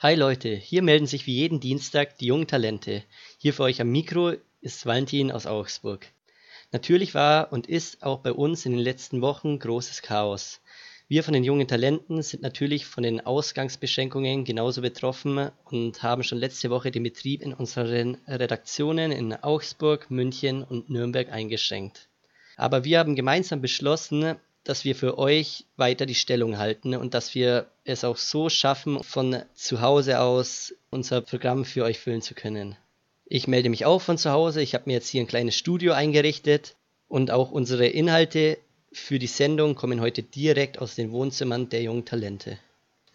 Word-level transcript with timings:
Hi 0.00 0.14
Leute, 0.14 0.50
hier 0.50 0.84
melden 0.84 1.08
sich 1.08 1.26
wie 1.26 1.34
jeden 1.34 1.58
Dienstag 1.58 2.18
die 2.18 2.26
jungen 2.26 2.46
Talente. 2.46 3.02
Hier 3.36 3.52
für 3.52 3.64
euch 3.64 3.80
am 3.80 3.90
Mikro 3.90 4.34
ist 4.60 4.86
Valentin 4.86 5.32
aus 5.32 5.44
Augsburg. 5.44 6.06
Natürlich 6.70 7.16
war 7.16 7.52
und 7.52 7.66
ist 7.66 8.04
auch 8.04 8.20
bei 8.20 8.32
uns 8.32 8.64
in 8.64 8.70
den 8.70 8.80
letzten 8.80 9.22
Wochen 9.22 9.58
großes 9.58 10.02
Chaos. 10.02 10.60
Wir 11.08 11.24
von 11.24 11.34
den 11.34 11.42
jungen 11.42 11.66
Talenten 11.66 12.22
sind 12.22 12.44
natürlich 12.44 12.86
von 12.86 13.02
den 13.02 13.26
Ausgangsbeschränkungen 13.26 14.44
genauso 14.44 14.82
betroffen 14.82 15.50
und 15.64 16.00
haben 16.00 16.22
schon 16.22 16.38
letzte 16.38 16.70
Woche 16.70 16.92
den 16.92 17.02
Betrieb 17.02 17.42
in 17.42 17.52
unseren 17.52 18.18
Redaktionen 18.28 19.10
in 19.10 19.34
Augsburg, 19.34 20.12
München 20.12 20.62
und 20.62 20.88
Nürnberg 20.88 21.32
eingeschränkt. 21.32 22.08
Aber 22.56 22.84
wir 22.84 23.00
haben 23.00 23.16
gemeinsam 23.16 23.60
beschlossen, 23.60 24.36
dass 24.68 24.84
wir 24.84 24.94
für 24.94 25.16
euch 25.16 25.64
weiter 25.78 26.04
die 26.04 26.14
Stellung 26.14 26.58
halten 26.58 26.94
und 26.94 27.14
dass 27.14 27.34
wir 27.34 27.68
es 27.84 28.04
auch 28.04 28.18
so 28.18 28.50
schaffen, 28.50 29.02
von 29.02 29.42
zu 29.54 29.80
Hause 29.80 30.20
aus 30.20 30.74
unser 30.90 31.22
Programm 31.22 31.64
für 31.64 31.84
euch 31.84 31.98
füllen 31.98 32.20
zu 32.20 32.34
können. 32.34 32.76
Ich 33.24 33.48
melde 33.48 33.70
mich 33.70 33.86
auch 33.86 34.02
von 34.02 34.18
zu 34.18 34.30
Hause. 34.30 34.60
Ich 34.60 34.74
habe 34.74 34.84
mir 34.86 34.92
jetzt 34.92 35.08
hier 35.08 35.22
ein 35.22 35.26
kleines 35.26 35.56
Studio 35.56 35.94
eingerichtet 35.94 36.76
und 37.08 37.30
auch 37.30 37.50
unsere 37.50 37.86
Inhalte 37.86 38.58
für 38.92 39.18
die 39.18 39.26
Sendung 39.26 39.74
kommen 39.74 40.02
heute 40.02 40.22
direkt 40.22 40.78
aus 40.78 40.94
den 40.94 41.12
Wohnzimmern 41.12 41.70
der 41.70 41.80
jungen 41.80 42.04
Talente. 42.04 42.58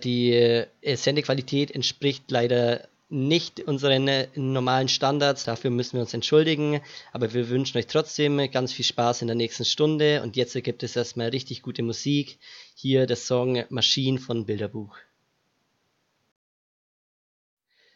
Die 0.04 0.34
äh, 0.34 0.68
Sendequalität 0.96 1.70
entspricht 1.70 2.32
leider 2.32 2.88
nicht 3.14 3.62
unseren 3.62 4.08
äh, 4.08 4.28
normalen 4.36 4.90
Standards, 4.90 5.46
dafür 5.46 5.70
müssen 5.70 5.94
wir 5.94 6.02
uns 6.02 6.14
entschuldigen, 6.14 6.82
aber 7.12 7.34
wir 7.34 7.50
wünschen 7.50 7.78
euch 7.78 7.88
trotzdem 7.88 8.50
ganz 8.52 8.74
viel 8.74 8.84
Spaß 8.84 9.22
in 9.22 9.28
der 9.28 9.36
nächsten 9.36 9.66
Stunde 9.66 10.24
und 10.24 10.36
jetzt 10.36 10.62
gibt 10.64 10.84
es 10.84 10.96
erstmal 10.96 11.30
richtig 11.30 11.62
gute 11.62 11.84
Musik. 11.84 12.40
Hier 12.76 13.06
der 13.06 13.16
Song 13.16 13.64
Maschinen 13.70 14.18
von 14.18 14.46
Bilderbuch. 14.46 14.98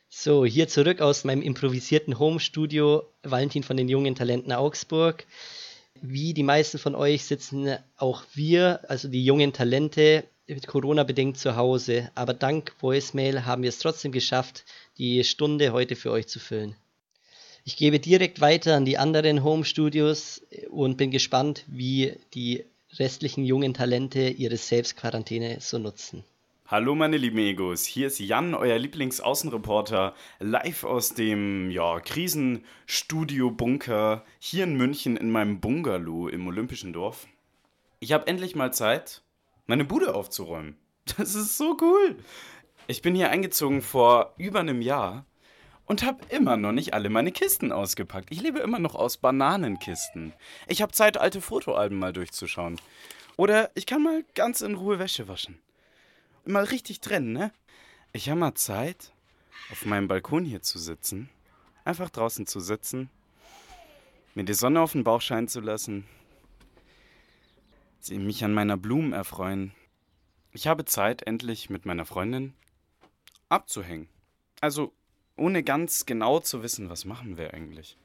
So, 0.09 0.45
hier 0.45 0.67
zurück 0.67 1.01
aus 1.01 1.23
meinem 1.23 1.41
improvisierten 1.41 2.17
Home-Studio 2.17 3.03
Valentin 3.23 3.63
von 3.63 3.75
den 3.75 3.89
jungen 3.89 4.15
Talenten 4.15 4.53
Augsburg. 4.53 5.25
Wie 6.01 6.33
die 6.33 6.43
meisten 6.43 6.77
von 6.77 6.95
euch 6.95 7.25
sitzen 7.25 7.75
auch 7.97 8.23
wir, 8.33 8.81
also 8.87 9.07
die 9.07 9.25
jungen 9.25 9.51
Talente, 9.51 10.25
Corona-bedingt 10.65 11.37
zu 11.37 11.55
Hause. 11.55 12.09
Aber 12.15 12.33
dank 12.33 12.73
Voicemail 12.79 13.45
haben 13.45 13.63
wir 13.63 13.69
es 13.69 13.79
trotzdem 13.79 14.11
geschafft, 14.11 14.63
die 14.97 15.23
Stunde 15.23 15.71
heute 15.73 15.95
für 15.95 16.11
euch 16.11 16.27
zu 16.27 16.39
füllen. 16.39 16.75
Ich 17.63 17.77
gebe 17.77 17.99
direkt 17.99 18.39
weiter 18.39 18.75
an 18.75 18.85
die 18.85 18.97
anderen 18.97 19.43
Home-Studios 19.43 20.41
und 20.69 20.97
bin 20.97 21.11
gespannt, 21.11 21.65
wie 21.67 22.13
die 22.33 22.63
restlichen 22.97 23.43
jungen 23.43 23.73
Talente 23.73 24.29
ihre 24.29 24.55
Selbstquarantäne 24.57 25.57
so 25.59 25.77
nutzen. 25.77 26.23
Hallo 26.65 26.95
meine 26.95 27.17
lieben 27.17 27.37
Egos, 27.37 27.85
hier 27.85 28.07
ist 28.07 28.19
Jan, 28.19 28.53
euer 28.53 28.77
Lieblingsaußenreporter, 28.77 30.13
live 30.39 30.83
aus 30.83 31.13
dem 31.13 31.71
ja, 31.71 32.01
Krisenstudio-Bunker 32.01 34.25
hier 34.39 34.65
in 34.65 34.75
München 34.75 35.15
in 35.15 35.31
meinem 35.31 35.61
Bungalow 35.61 36.27
im 36.27 36.45
Olympischen 36.47 36.91
Dorf. 36.91 37.25
Ich 37.99 38.11
habe 38.11 38.27
endlich 38.27 38.53
mal 38.55 38.73
Zeit, 38.73 39.21
meine 39.65 39.85
Bude 39.85 40.13
aufzuräumen. 40.13 40.75
Das 41.17 41.35
ist 41.35 41.57
so 41.57 41.77
cool. 41.79 42.17
Ich 42.87 43.01
bin 43.01 43.15
hier 43.15 43.29
eingezogen 43.29 43.81
vor 43.81 44.33
über 44.37 44.61
einem 44.61 44.81
Jahr 44.81 45.25
und 45.85 46.03
habe 46.03 46.19
immer 46.29 46.57
noch 46.57 46.71
nicht 46.71 46.93
alle 46.93 47.09
meine 47.09 47.31
Kisten 47.31 47.71
ausgepackt. 47.71 48.31
Ich 48.31 48.41
lebe 48.41 48.59
immer 48.59 48.79
noch 48.79 48.95
aus 48.95 49.17
Bananenkisten. 49.17 50.33
Ich 50.67 50.81
habe 50.81 50.91
Zeit, 50.91 51.17
alte 51.17 51.41
Fotoalben 51.41 51.99
mal 51.99 52.13
durchzuschauen. 52.13 52.79
Oder 53.35 53.71
ich 53.75 53.85
kann 53.85 54.03
mal 54.03 54.23
ganz 54.35 54.61
in 54.61 54.75
Ruhe 54.75 54.99
Wäsche 54.99 55.27
waschen 55.27 55.59
mal 56.47 56.63
richtig 56.63 57.01
trennen, 57.01 57.33
ne? 57.33 57.51
Ich 58.13 58.29
habe 58.29 58.39
mal 58.39 58.55
Zeit, 58.55 59.11
auf 59.71 59.85
meinem 59.85 60.07
Balkon 60.07 60.45
hier 60.45 60.61
zu 60.61 60.79
sitzen, 60.79 61.29
einfach 61.83 62.09
draußen 62.09 62.47
zu 62.47 62.59
sitzen, 62.59 63.09
mir 64.33 64.45
die 64.45 64.53
Sonne 64.53 64.81
auf 64.81 64.93
den 64.93 65.03
Bauch 65.03 65.21
scheinen 65.21 65.47
zu 65.47 65.59
lassen, 65.59 66.05
sie 67.99 68.17
mich 68.17 68.43
an 68.43 68.53
meiner 68.53 68.77
Blumen 68.77 69.13
erfreuen. 69.13 69.73
Ich 70.53 70.67
habe 70.67 70.85
Zeit, 70.85 71.23
endlich 71.23 71.69
mit 71.69 71.85
meiner 71.85 72.05
Freundin 72.05 72.53
abzuhängen. 73.49 74.07
Also 74.61 74.93
ohne 75.35 75.63
ganz 75.63 76.05
genau 76.05 76.39
zu 76.39 76.63
wissen, 76.63 76.89
was 76.89 77.05
machen 77.05 77.37
wir 77.37 77.53
eigentlich. 77.53 77.97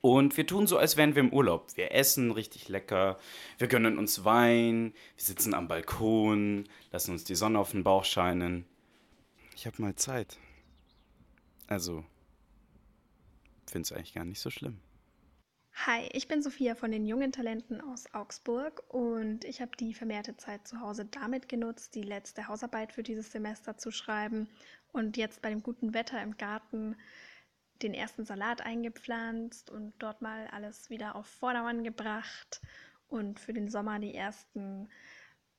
Und 0.00 0.36
wir 0.36 0.46
tun 0.46 0.66
so, 0.66 0.78
als 0.78 0.96
wären 0.96 1.14
wir 1.14 1.20
im 1.20 1.32
Urlaub. 1.32 1.76
Wir 1.76 1.92
essen 1.92 2.30
richtig 2.30 2.68
lecker, 2.68 3.18
wir 3.58 3.66
gönnen 3.66 3.98
uns 3.98 4.24
Wein, 4.24 4.94
wir 5.16 5.24
sitzen 5.24 5.52
am 5.52 5.68
Balkon, 5.68 6.68
lassen 6.92 7.12
uns 7.12 7.24
die 7.24 7.34
Sonne 7.34 7.58
auf 7.58 7.72
den 7.72 7.82
Bauch 7.82 8.04
scheinen. 8.04 8.66
Ich 9.54 9.66
habe 9.66 9.82
mal 9.82 9.96
Zeit. 9.96 10.38
Also, 11.66 12.04
finde 13.66 13.86
es 13.86 13.92
eigentlich 13.92 14.14
gar 14.14 14.24
nicht 14.24 14.40
so 14.40 14.50
schlimm. 14.50 14.78
Hi, 15.84 16.08
ich 16.12 16.26
bin 16.26 16.42
Sophia 16.42 16.74
von 16.74 16.90
den 16.90 17.06
jungen 17.06 17.32
Talenten 17.32 17.80
aus 17.82 18.12
Augsburg 18.14 18.82
und 18.88 19.44
ich 19.44 19.60
habe 19.60 19.76
die 19.76 19.92
vermehrte 19.92 20.36
Zeit 20.36 20.66
zu 20.66 20.80
Hause 20.80 21.04
damit 21.04 21.48
genutzt, 21.48 21.94
die 21.94 22.02
letzte 22.02 22.48
Hausarbeit 22.48 22.92
für 22.94 23.02
dieses 23.02 23.30
Semester 23.30 23.76
zu 23.76 23.90
schreiben 23.92 24.48
und 24.92 25.18
jetzt 25.18 25.42
bei 25.42 25.50
dem 25.50 25.62
guten 25.62 25.92
Wetter 25.92 26.20
im 26.22 26.38
Garten 26.38 26.96
den 27.82 27.92
ersten 27.92 28.24
Salat 28.24 28.62
eingepflanzt 28.62 29.70
und 29.70 29.92
dort 29.98 30.22
mal 30.22 30.48
alles 30.48 30.88
wieder 30.88 31.14
auf 31.14 31.26
Vordermann 31.26 31.84
gebracht 31.84 32.62
und 33.08 33.38
für 33.38 33.52
den 33.52 33.68
Sommer 33.68 33.98
die 34.00 34.14
ersten 34.14 34.88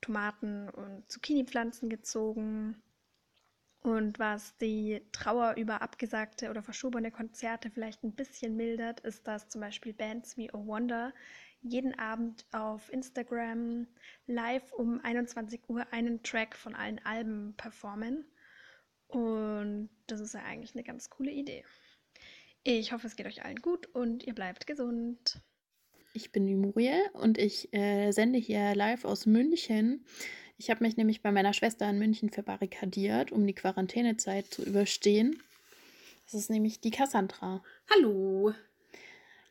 Tomaten 0.01 0.67
und 0.69 1.09
Zucchini-Pflanzen 1.09 1.89
gezogen. 1.89 2.81
Und 3.87 4.19
was 4.19 4.57
die 4.57 5.01
Trauer 5.13 5.55
über 5.55 5.81
abgesagte 5.81 6.49
oder 6.49 6.61
verschobene 6.61 7.09
Konzerte 7.09 7.69
vielleicht 7.69 8.03
ein 8.03 8.11
bisschen 8.11 8.57
mildert, 8.57 8.99
ist, 8.99 9.25
dass 9.25 9.47
zum 9.47 9.61
Beispiel 9.61 9.93
Bands 9.93 10.35
wie 10.35 10.51
Oh 10.51 10.65
Wonder 10.65 11.13
jeden 11.61 11.97
Abend 11.97 12.45
auf 12.51 12.91
Instagram 12.91 13.87
live 14.25 14.73
um 14.73 14.99
21 14.99 15.69
Uhr 15.69 15.87
einen 15.91 16.21
Track 16.21 16.57
von 16.57 16.75
allen 16.75 16.99
Alben 17.05 17.53
performen. 17.55 18.25
Und 19.07 19.89
das 20.07 20.19
ist 20.19 20.33
ja 20.33 20.41
eigentlich 20.43 20.75
eine 20.75 20.83
ganz 20.83 21.09
coole 21.09 21.31
Idee. 21.31 21.63
Ich 22.63 22.91
hoffe, 22.91 23.07
es 23.07 23.15
geht 23.15 23.25
euch 23.25 23.45
allen 23.45 23.61
gut 23.61 23.85
und 23.95 24.27
ihr 24.27 24.35
bleibt 24.35 24.67
gesund. 24.67 25.39
Ich 26.11 26.33
bin 26.33 26.45
die 26.45 26.55
Muriel 26.55 27.09
und 27.13 27.37
ich 27.37 27.73
äh, 27.73 28.11
sende 28.11 28.37
hier 28.37 28.75
live 28.75 29.05
aus 29.05 29.25
München. 29.25 30.03
Ich 30.59 30.71
habe 30.71 30.83
mich 30.83 30.97
nämlich 30.97 31.21
bei 31.21 31.31
meiner 31.31 31.53
Schwester 31.53 31.87
in 31.87 31.99
München 31.99 32.31
verbarrikadiert, 32.31 33.31
um 33.31 33.45
die 33.45 33.53
Quarantänezeit 33.53 34.47
zu 34.47 34.63
überstehen. 34.63 35.39
Das 36.25 36.33
ist 36.33 36.49
nämlich 36.49 36.79
die 36.79 36.89
Cassandra. 36.89 37.63
Hallo. 37.93 38.53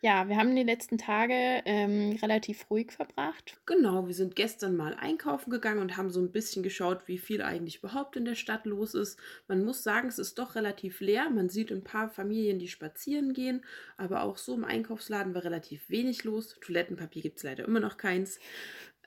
Ja, 0.03 0.29
wir 0.29 0.37
haben 0.37 0.55
die 0.55 0.63
letzten 0.63 0.99
Tage 0.99 1.63
ähm, 1.65 2.19
relativ 2.21 2.71
ruhig 2.71 2.93
verbracht. 2.93 3.57
Genau, 3.67 4.07
wir 4.07 4.15
sind 4.15 4.37
gestern 4.37 4.77
mal 4.77 4.95
einkaufen 4.95 5.51
gegangen 5.51 5.81
und 5.81 5.97
haben 5.97 6.11
so 6.11 6.21
ein 6.21 6.33
bisschen 6.33 6.63
geschaut, 6.63 7.09
wie 7.09 7.19
viel 7.19 7.41
eigentlich 7.41 7.79
überhaupt 7.79 8.15
in 8.17 8.25
der 8.25 8.35
Stadt 8.35 8.67
los 8.67 8.95
ist. 8.95 9.19
Man 9.49 9.65
muss 9.65 9.83
sagen, 9.83 10.09
es 10.09 10.19
ist 10.19 10.39
doch 10.39 10.55
relativ 10.55 11.01
leer. 11.01 11.31
Man 11.31 11.49
sieht 11.49 11.73
ein 11.73 11.83
paar 11.83 12.11
Familien, 12.11 12.59
die 12.59 12.69
spazieren 12.69 13.33
gehen, 13.33 13.65
aber 13.97 14.23
auch 14.23 14.37
so 14.37 14.55
im 14.55 14.65
Einkaufsladen 14.65 15.35
war 15.35 15.45
relativ 15.45 15.89
wenig 15.89 16.25
los. 16.25 16.57
Toilettenpapier 16.61 17.23
gibt 17.23 17.39
es 17.39 17.45
leider 17.45 17.65
immer 17.65 17.81
noch 17.81 17.97
keins. 17.97 18.39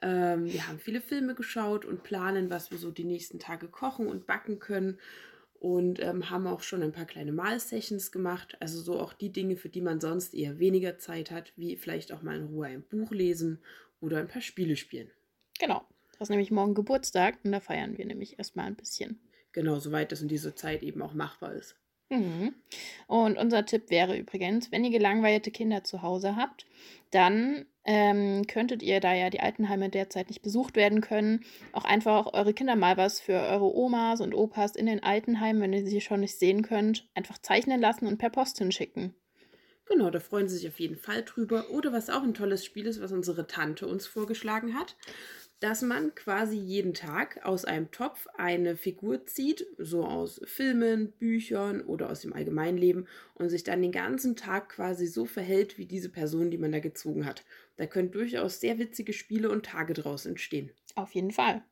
Ähm, 0.02 0.46
wir 0.46 0.68
haben 0.68 0.80
viele 0.80 1.02
Filme 1.02 1.36
geschaut 1.36 1.86
und 1.86 2.04
planen, 2.04 2.50
was 2.50 2.72
wir 2.72 2.78
so 2.78 2.92
die 2.92 3.04
nächsten 3.04 3.40
Tage 3.40 3.68
kochen 3.68 4.08
und 4.08 4.28
backen 4.28 4.60
können 4.60 4.98
und 5.60 6.02
ähm, 6.02 6.30
haben 6.30 6.48
auch 6.48 6.62
schon 6.62 6.82
ein 6.82 6.94
paar 6.94 7.06
kleine 7.06 7.32
Malsessions 7.32 8.12
gemacht. 8.12 8.56
Also 8.60 8.82
so 8.82 9.00
auch 9.00 9.14
die 9.14 9.32
Dinge, 9.32 9.58
für 9.58 9.70
die 9.70 9.82
man 9.82 10.00
sonst 10.00 10.34
eher 10.34 10.60
weniger 10.60 10.98
Zeit 10.98 11.32
hat, 11.32 11.52
wie 11.58 11.76
vielleicht 11.76 12.14
auch 12.14 12.22
mal 12.22 12.38
in 12.38 12.46
Ruhe 12.46 12.68
ein 12.68 12.84
Buch 12.84 13.12
lesen 13.12 13.60
oder 14.00 14.20
ein 14.20 14.28
paar 14.28 14.42
Spiele 14.42 14.76
spielen. 14.76 15.12
Genau. 15.60 15.86
Das 16.14 16.28
ist 16.28 16.30
nämlich 16.30 16.52
morgen 16.52 16.74
Geburtstag 16.74 17.38
und 17.44 17.52
da 17.52 17.60
feiern 17.60 17.98
wir 17.98 18.06
nämlich 18.06 18.38
erstmal 18.40 18.68
ein 18.68 18.76
bisschen. 18.76 19.20
Genau, 19.52 19.80
soweit 19.80 20.12
das 20.12 20.22
in 20.22 20.28
dieser 20.28 20.56
Zeit 20.56 20.84
eben 20.84 21.02
auch 21.02 21.14
machbar 21.14 21.54
ist. 21.54 21.76
Mhm. 22.10 22.56
Und 23.08 23.38
unser 23.38 23.66
Tipp 23.66 23.90
wäre 23.90 24.18
übrigens, 24.18 24.72
wenn 24.72 24.84
ihr 24.84 24.92
gelangweilte 24.92 25.52
Kinder 25.52 25.84
zu 25.84 26.02
Hause 26.02 26.36
habt, 26.36 26.66
dann 27.12 27.66
ähm, 27.86 28.46
könntet 28.48 28.84
ihr, 28.84 29.00
da 29.00 29.14
ja 29.14 29.30
die 29.30 29.40
Altenheime 29.40 29.90
derzeit 29.90 30.30
nicht 30.30 30.42
besucht 30.42 30.76
werden 30.76 31.02
können, 31.02 31.46
auch 31.72 31.86
einfach 31.86 32.34
eure 32.34 32.54
Kinder 32.54 32.76
mal 32.76 32.98
was 32.98 33.20
für 33.20 33.34
eure 33.34 33.76
Omas 33.76 34.22
und 34.22 34.34
Opas 34.34 34.76
in 34.76 34.86
den 34.86 35.04
Altenheimen, 35.04 35.62
wenn 35.62 35.74
ihr 35.74 35.86
sie 35.86 36.02
schon 36.02 36.20
nicht 36.20 36.38
sehen 36.38 36.64
könnt, 36.64 37.08
einfach 37.14 37.38
zeichnen 37.38 37.80
lassen 37.80 38.08
und 38.08 38.18
per 38.18 38.30
Post 38.30 38.58
hinschicken. 38.58 39.16
Genau, 39.86 40.12
da 40.12 40.20
freuen 40.20 40.48
sie 40.48 40.58
sich 40.58 40.68
auf 40.68 40.80
jeden 40.80 40.98
Fall 40.98 41.24
drüber. 41.24 41.72
Oder 41.72 41.92
was 41.92 42.12
auch 42.12 42.22
ein 42.22 42.36
tolles 42.36 42.64
Spiel 42.64 42.86
ist, 42.86 43.02
was 43.02 43.12
unsere 43.12 43.48
Tante 43.48 43.88
uns 43.88 44.06
vorgeschlagen 44.06 44.76
hat 44.76 44.96
dass 45.60 45.82
man 45.82 46.16
quasi 46.16 46.58
jeden 46.58 46.94
Tag 46.94 47.46
aus 47.46 47.66
einem 47.66 47.92
Topf 47.92 48.28
eine 48.38 48.78
Figur 48.78 49.26
zieht, 49.26 49.68
so 49.78 50.06
aus 50.06 50.40
Filmen, 50.46 51.12
Büchern 51.12 51.82
oder 51.82 52.10
aus 52.10 52.22
dem 52.22 52.34
Allgemeinleben 52.34 53.08
und 53.36 53.50
sich 53.50 53.64
dann 53.64 53.82
den 53.82 53.92
ganzen 53.92 54.36
Tag 54.36 54.70
quasi 54.70 55.06
so 55.08 55.26
verhält 55.26 55.78
wie 55.78 55.86
diese 55.86 56.10
Person, 56.10 56.50
die 56.50 56.58
man 56.58 56.72
da 56.72 56.80
gezogen 56.80 57.26
hat. 57.26 57.44
Da 57.76 57.88
können 57.88 58.12
durchaus 58.12 58.60
sehr 58.60 58.78
witzige 58.78 59.12
Spiele 59.12 59.50
und 59.50 59.66
Tage 59.66 59.94
draus 59.94 60.26
entstehen. 60.26 60.72
Auf 60.96 61.14
jeden 61.14 61.32
Fall. 61.32 61.64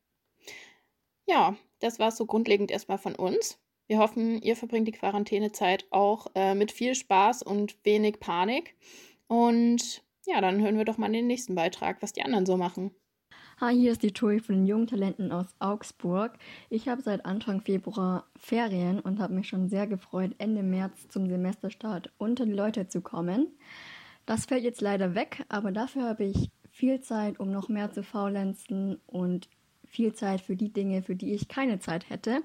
Ja, 1.26 1.56
das 1.80 1.98
war 1.98 2.10
so 2.10 2.26
grundlegend 2.26 2.70
erstmal 2.70 2.98
von 2.98 3.14
uns. 3.14 3.58
Wir 3.86 3.98
hoffen, 3.98 4.42
ihr 4.42 4.54
verbringt 4.54 4.86
die 4.86 4.92
Quarantänezeit 4.92 5.86
auch 5.90 6.26
äh, 6.34 6.54
mit 6.54 6.72
viel 6.72 6.94
Spaß 6.94 7.42
und 7.42 7.78
wenig 7.84 8.20
Panik. 8.20 8.74
Und 9.28 10.02
ja, 10.26 10.42
dann 10.42 10.60
hören 10.60 10.76
wir 10.76 10.84
doch 10.84 10.98
mal 10.98 11.10
den 11.10 11.26
nächsten 11.26 11.54
Beitrag, 11.54 12.02
was 12.02 12.12
die 12.12 12.22
anderen 12.22 12.44
so 12.44 12.58
machen. 12.58 12.94
Hi, 13.60 13.76
hier 13.76 13.90
ist 13.90 14.04
die 14.04 14.12
Tui 14.12 14.38
von 14.38 14.54
den 14.54 14.66
jungen 14.66 14.86
Talenten 14.86 15.32
aus 15.32 15.48
Augsburg. 15.58 16.38
Ich 16.70 16.86
habe 16.86 17.02
seit 17.02 17.26
Anfang 17.26 17.60
Februar 17.60 18.24
Ferien 18.36 19.00
und 19.00 19.18
habe 19.18 19.34
mich 19.34 19.48
schon 19.48 19.68
sehr 19.68 19.88
gefreut, 19.88 20.30
Ende 20.38 20.62
März 20.62 21.08
zum 21.08 21.28
Semesterstart 21.28 22.12
unter 22.18 22.46
die 22.46 22.52
Leute 22.52 22.86
zu 22.86 23.00
kommen. 23.00 23.48
Das 24.26 24.46
fällt 24.46 24.62
jetzt 24.62 24.80
leider 24.80 25.16
weg, 25.16 25.44
aber 25.48 25.72
dafür 25.72 26.04
habe 26.04 26.22
ich 26.22 26.52
viel 26.70 27.00
Zeit, 27.00 27.40
um 27.40 27.50
noch 27.50 27.68
mehr 27.68 27.90
zu 27.90 28.04
faulenzen 28.04 29.00
und 29.08 29.48
viel 29.84 30.12
Zeit 30.12 30.40
für 30.40 30.54
die 30.54 30.72
Dinge, 30.72 31.02
für 31.02 31.16
die 31.16 31.34
ich 31.34 31.48
keine 31.48 31.80
Zeit 31.80 32.10
hätte. 32.10 32.42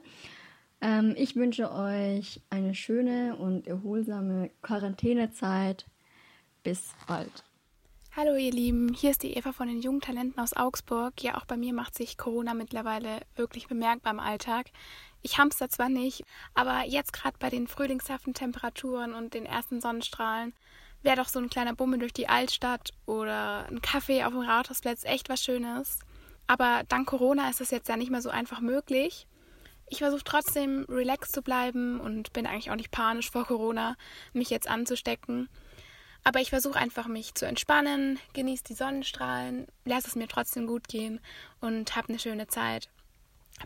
Ähm, 0.82 1.14
ich 1.16 1.36
wünsche 1.36 1.72
euch 1.72 2.42
eine 2.50 2.74
schöne 2.74 3.36
und 3.36 3.68
erholsame 3.68 4.50
Quarantänezeit. 4.64 5.86
Bis 6.64 6.96
bald. 7.08 7.44
Hallo 8.16 8.36
ihr 8.36 8.52
Lieben, 8.52 8.94
hier 8.94 9.10
ist 9.10 9.24
die 9.24 9.34
Eva 9.34 9.54
von 9.54 9.68
den 9.68 9.82
jungen 9.82 10.00
Talenten 10.00 10.40
aus 10.40 10.54
Augsburg. 10.54 11.24
Ja, 11.24 11.36
auch 11.36 11.46
bei 11.46 11.58
mir 11.58 11.74
macht 11.74 11.96
sich 11.96 12.16
Corona 12.16 12.54
mittlerweile 12.54 13.22
wirklich 13.36 13.68
bemerkbar 13.68 14.14
im 14.14 14.20
Alltag. 14.20 14.68
Ich 15.24 15.40
hamster 15.40 15.68
zwar 15.68 15.90
nicht, 15.90 16.24
aber 16.54 16.84
jetzt 16.86 17.12
gerade 17.12 17.36
bei 17.40 17.50
den 17.50 17.68
frühlingshaften 17.68 18.36
Temperaturen 18.36 19.16
und 19.16 19.34
den 19.34 19.48
ersten 19.48 19.82
Sonnenstrahlen 19.82 20.54
wäre 21.02 21.16
doch 21.16 21.28
so 21.28 21.40
ein 21.40 21.50
kleiner 21.50 21.74
Bummel 21.74 21.98
durch 21.98 22.14
die 22.14 22.30
Altstadt 22.30 22.92
oder 23.08 23.66
ein 23.66 23.82
Kaffee 23.82 24.24
auf 24.24 24.34
dem 24.34 24.42
Rathausplatz 24.42 25.06
echt 25.06 25.28
was 25.30 25.44
Schönes. 25.44 25.98
Aber 26.46 26.84
dank 26.88 27.08
Corona 27.08 27.50
ist 27.50 27.62
das 27.62 27.72
jetzt 27.72 27.90
ja 27.90 27.98
nicht 27.98 28.12
mehr 28.12 28.22
so 28.22 28.30
einfach 28.30 28.60
möglich. 28.60 29.26
Ich 29.90 29.98
versuche 29.98 30.24
trotzdem 30.24 30.86
relaxed 30.88 31.34
zu 31.34 31.42
bleiben 31.42 32.00
und 32.00 32.32
bin 32.32 32.46
eigentlich 32.46 32.70
auch 32.70 32.76
nicht 32.76 32.92
panisch 32.92 33.32
vor 33.32 33.46
Corona, 33.46 33.96
mich 34.34 34.52
jetzt 34.52 34.70
anzustecken. 34.70 35.50
Aber 36.24 36.40
ich 36.40 36.50
versuche 36.50 36.80
einfach, 36.80 37.08
mich 37.08 37.36
zu 37.36 37.46
entspannen, 37.46 38.20
genieße 38.34 38.64
die 38.64 38.74
Sonnenstrahlen, 38.74 39.68
lasse 39.86 40.08
es 40.08 40.16
mir 40.16 40.28
trotzdem 40.28 40.68
gut 40.68 40.88
gehen 40.88 41.20
und 41.60 41.96
habe 41.96 42.10
eine 42.10 42.20
schöne 42.20 42.48
Zeit. 42.48 42.90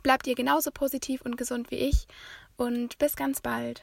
Bleibt 0.02 0.28
ihr 0.28 0.36
genauso 0.36 0.72
positiv 0.72 1.22
und 1.22 1.38
gesund 1.38 1.72
wie 1.72 1.76
ich 1.76 2.08
und 2.58 2.98
bis 2.98 3.16
ganz 3.16 3.42
bald. 3.42 3.82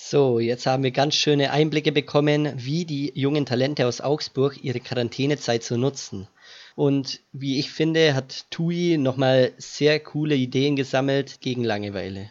So, 0.00 0.38
jetzt 0.38 0.64
haben 0.66 0.84
wir 0.84 0.92
ganz 0.92 1.16
schöne 1.16 1.50
Einblicke 1.50 1.90
bekommen, 1.90 2.52
wie 2.54 2.84
die 2.84 3.12
jungen 3.16 3.46
Talente 3.46 3.86
aus 3.86 4.00
Augsburg 4.00 4.62
ihre 4.62 4.78
Quarantänezeit 4.78 5.64
so 5.64 5.76
nutzen. 5.76 6.28
Und 6.76 7.20
wie 7.32 7.58
ich 7.58 7.72
finde, 7.72 8.14
hat 8.14 8.48
TUI 8.50 8.96
nochmal 8.96 9.52
sehr 9.58 9.98
coole 9.98 10.36
Ideen 10.36 10.76
gesammelt 10.76 11.40
gegen 11.40 11.64
Langeweile. 11.64 12.30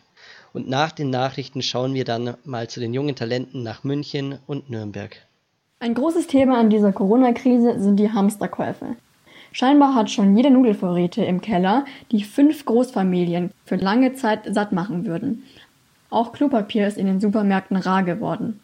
Und 0.54 0.70
nach 0.70 0.94
den 0.94 1.10
Nachrichten 1.10 1.62
schauen 1.62 1.94
wir 1.94 2.06
dann 2.06 2.38
mal 2.46 2.70
zu 2.70 2.80
den 2.80 2.94
jungen 2.94 3.18
Talenten 3.18 3.64
nach 3.64 3.84
München 3.84 4.40
und 4.48 4.70
Nürnberg. 4.70 5.27
Ein 5.80 5.94
großes 5.94 6.26
Thema 6.26 6.58
an 6.58 6.72
dieser 6.72 6.92
Corona-Krise 6.92 7.80
sind 7.80 7.98
die 7.98 8.12
Hamsterkäufe. 8.12 8.96
Scheinbar 9.52 9.94
hat 9.94 10.10
schon 10.10 10.36
jede 10.36 10.50
Nudelvorräte 10.50 11.24
im 11.24 11.40
Keller, 11.40 11.86
die 12.12 12.24
fünf 12.24 12.66
Großfamilien 12.66 13.52
für 13.64 13.76
lange 13.76 14.14
Zeit 14.14 14.52
satt 14.52 14.72
machen 14.72 15.06
würden. 15.06 15.44
Auch 16.10 16.34
Klopapier 16.34 16.88
ist 16.88 16.98
in 16.98 17.06
den 17.06 17.20
Supermärkten 17.20 17.78
rar 17.78 18.02
geworden. 18.02 18.60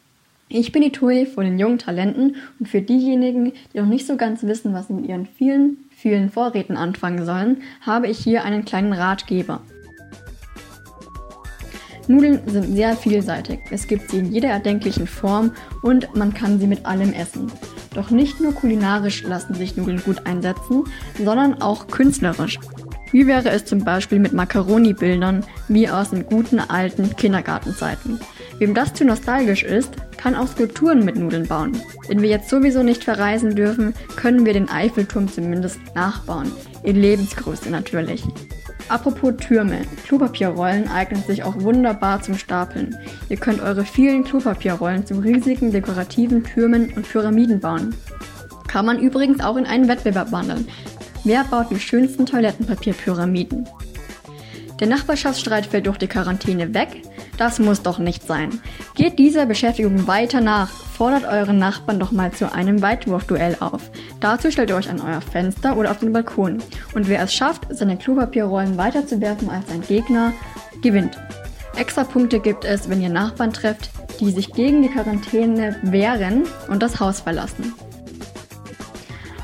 Ich 0.50 0.72
bin 0.72 0.82
die 0.82 0.92
Tui 0.92 1.28
von 1.28 1.46
den 1.46 1.60
jungen 1.60 1.78
Talenten 1.78 2.38
und 2.60 2.68
für 2.68 2.82
diejenigen, 2.82 3.54
die 3.72 3.80
noch 3.80 3.86
nicht 3.86 4.08
so 4.08 4.18
ganz 4.18 4.42
wissen, 4.42 4.74
was 4.74 4.88
sie 4.88 4.94
mit 4.94 5.06
ihren 5.06 5.28
vielen, 5.28 5.78
vielen 5.92 6.32
Vorräten 6.32 6.78
anfangen 6.78 7.26
sollen, 7.26 7.62
habe 7.82 8.08
ich 8.08 8.18
hier 8.18 8.44
einen 8.44 8.66
kleinen 8.66 8.92
Ratgeber. 8.92 9.62
Nudeln 12.08 12.42
sind 12.48 12.76
sehr 12.76 12.96
vielseitig. 12.96 13.60
Es 13.72 13.88
gibt 13.88 14.12
sie 14.12 14.20
in 14.20 14.32
jeder 14.32 14.50
erdenklichen 14.50 15.08
Form 15.08 15.52
und 15.82 16.16
man 16.16 16.34
kann 16.34 16.60
sie 16.60 16.68
mit 16.68 16.86
allem 16.86 17.14
essen. 17.14 17.52
Doch 17.94 18.10
nicht 18.10 18.40
nur 18.42 18.54
kulinarisch 18.54 19.24
lassen 19.24 19.54
sich 19.54 19.78
Nudeln 19.78 20.02
gut 20.04 20.26
einsetzen, 20.26 20.84
sondern 21.24 21.62
auch 21.62 21.88
künstlerisch. 21.88 22.60
Wie 23.12 23.28
wäre 23.28 23.50
es 23.50 23.66
zum 23.66 23.84
Beispiel 23.84 24.20
mit 24.20 24.34
Macaroni-Bildern, 24.34 25.46
wie 25.68 25.88
aus 25.88 26.10
den 26.10 26.26
guten 26.26 26.60
alten 26.60 27.16
Kindergartenzeiten? 27.16 28.20
Wem 28.58 28.74
das 28.74 28.94
zu 28.94 29.06
nostalgisch 29.06 29.64
ist, 29.64 29.92
kann 30.18 30.36
auch 30.36 30.48
Skulpturen 30.48 31.06
mit 31.06 31.16
Nudeln 31.16 31.48
bauen. 31.48 31.74
Wenn 32.08 32.22
wir 32.22 32.30
jetzt 32.30 32.50
sowieso 32.50 32.82
nicht 32.82 33.04
verreisen 33.04 33.56
dürfen, 33.56 33.94
können 34.16 34.46
wir 34.46 34.54
den 34.54 34.70
Eiffelturm 34.70 35.28
zumindest 35.28 35.80
nachbauen. 35.96 36.52
In 36.84 36.96
Lebensgröße 36.96 37.70
natürlich. 37.70 38.24
Apropos 38.90 39.34
Türme. 39.38 39.82
Klopapierrollen 40.06 40.88
eignen 40.90 41.24
sich 41.24 41.44
auch 41.44 41.60
wunderbar 41.62 42.22
zum 42.22 42.38
Stapeln. 42.38 42.96
Ihr 43.30 43.38
könnt 43.38 43.62
eure 43.62 43.86
vielen 43.86 44.24
Klopapierrollen 44.24 45.06
zu 45.06 45.16
riesigen 45.16 45.72
dekorativen 45.72 46.44
Türmen 46.44 46.94
und 46.96 47.10
Pyramiden 47.10 47.60
bauen. 47.60 47.96
Kann 48.68 48.86
man 48.86 49.00
übrigens 49.00 49.42
auch 49.44 49.58
in 49.58 49.66
einen 49.66 49.88
Wettbewerb 49.88 50.32
wandeln. 50.32 50.68
Wer 51.24 51.44
baut 51.46 51.72
die 51.72 51.80
schönsten 51.80 52.26
Toilettenpapierpyramiden? 52.26 53.68
Der 54.80 54.88
Nachbarschaftsstreit 54.88 55.66
fällt 55.66 55.88
durch 55.88 55.98
die 55.98 56.08
Quarantäne 56.08 56.74
weg? 56.74 57.04
Das 57.38 57.60
muss 57.60 57.82
doch 57.82 57.98
nicht 57.98 58.26
sein. 58.28 58.62
Geht 58.96 59.18
dieser 59.18 59.46
Beschäftigung 59.46 60.08
weiter 60.08 60.40
nach, 60.40 60.70
fordert 60.70 61.26
euren 61.26 61.58
Nachbarn 61.58 62.00
doch 62.00 62.12
mal 62.12 62.32
zu 62.32 62.54
einem 62.54 62.82
Weitwurfduell 62.82 63.58
auf. 63.60 63.90
Dazu 64.20 64.52
stellt 64.52 64.70
ihr 64.70 64.76
euch 64.76 64.90
an 64.90 65.02
euer 65.02 65.22
Fenster 65.22 65.76
oder 65.76 65.92
auf 65.92 66.00
den 66.00 66.14
Balkon. 66.14 66.62
Und 66.94 67.10
wer 67.10 67.24
es 67.24 67.34
schafft, 67.34 67.66
seine 67.70 67.98
Klopapierrollen 67.98 68.78
weiter 68.78 69.08
zu 69.08 69.20
werfen 69.20 69.50
als 69.50 69.68
sein 69.68 69.82
Gegner, 69.82 70.34
gewinnt. 70.82 71.18
Extra 71.76 72.04
Punkte 72.04 72.40
gibt 72.40 72.66
es, 72.66 72.88
wenn 72.90 73.02
ihr 73.02 73.10
Nachbarn 73.10 73.52
trefft, 73.52 73.90
die 74.20 74.32
sich 74.32 74.54
gegen 74.54 74.84
die 74.84 74.90
Quarantäne 74.90 75.78
wehren 75.82 76.44
und 76.70 76.84
das 76.84 77.00
Haus 77.00 77.22
verlassen. 77.22 77.74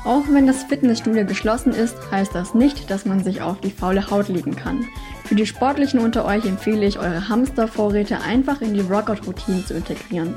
Auch 0.04 0.22
wenn 0.30 0.46
das 0.46 0.62
Fitnessstudio 0.62 1.26
geschlossen 1.26 1.72
ist, 1.72 1.96
heißt 2.10 2.34
das 2.34 2.54
nicht, 2.54 2.90
dass 2.90 3.04
man 3.04 3.22
sich 3.22 3.42
auf 3.42 3.60
die 3.60 3.70
faule 3.70 4.10
Haut 4.10 4.28
legen 4.28 4.56
kann. 4.56 4.86
Für 5.30 5.36
die 5.36 5.46
Sportlichen 5.46 6.00
unter 6.00 6.24
euch 6.24 6.44
empfehle 6.44 6.84
ich, 6.84 6.98
eure 6.98 7.28
Hamstervorräte 7.28 8.20
einfach 8.20 8.62
in 8.62 8.74
die 8.74 8.88
Workout-Routine 8.88 9.64
zu 9.64 9.74
integrieren. 9.74 10.34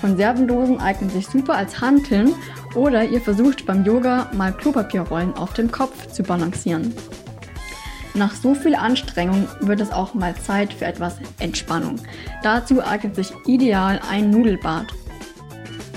Konservendosen 0.00 0.80
eignen 0.80 1.10
sich 1.10 1.26
super 1.26 1.56
als 1.56 1.82
Hanteln 1.82 2.34
oder 2.74 3.04
ihr 3.04 3.20
versucht 3.20 3.66
beim 3.66 3.84
Yoga 3.84 4.30
mal 4.32 4.54
Klopapierrollen 4.54 5.34
auf 5.34 5.52
dem 5.52 5.70
Kopf 5.70 6.06
zu 6.06 6.22
balancieren. 6.22 6.94
Nach 8.14 8.34
so 8.34 8.54
viel 8.54 8.74
Anstrengung 8.74 9.46
wird 9.60 9.82
es 9.82 9.92
auch 9.92 10.14
mal 10.14 10.34
Zeit 10.36 10.72
für 10.72 10.86
etwas 10.86 11.16
Entspannung. 11.38 11.96
Dazu 12.42 12.82
eignet 12.82 13.14
sich 13.14 13.30
ideal 13.44 14.00
ein 14.10 14.30
Nudelbad. 14.30 14.86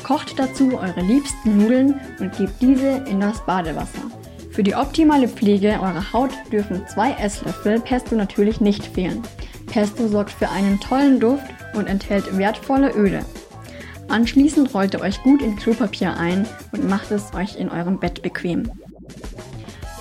Kocht 0.03 0.37
dazu 0.37 0.77
eure 0.77 0.99
liebsten 0.99 1.55
Nudeln 1.55 1.97
und 2.19 2.37
gebt 2.37 2.61
diese 2.61 3.05
in 3.09 3.21
das 3.21 3.45
Badewasser. 3.45 4.20
Für 4.51 4.63
die 4.63 4.75
optimale 4.75 5.29
Pflege 5.29 5.79
eurer 5.81 6.11
Haut 6.11 6.31
dürfen 6.51 6.85
zwei 6.87 7.13
Esslöffel 7.13 7.79
Pesto 7.79 8.15
natürlich 8.15 8.59
nicht 8.59 8.85
fehlen. 8.85 9.23
Pesto 9.67 10.09
sorgt 10.09 10.31
für 10.31 10.49
einen 10.49 10.79
tollen 10.81 11.21
Duft 11.21 11.45
und 11.73 11.87
enthält 11.87 12.37
wertvolle 12.37 12.91
Öle. 12.91 13.23
Anschließend 14.09 14.73
rollt 14.73 14.93
ihr 14.93 15.01
euch 15.01 15.23
gut 15.23 15.41
in 15.41 15.55
Klopapier 15.55 16.17
ein 16.17 16.45
und 16.73 16.89
macht 16.89 17.11
es 17.11 17.33
euch 17.33 17.55
in 17.55 17.69
eurem 17.69 17.97
Bett 17.97 18.21
bequem. 18.21 18.69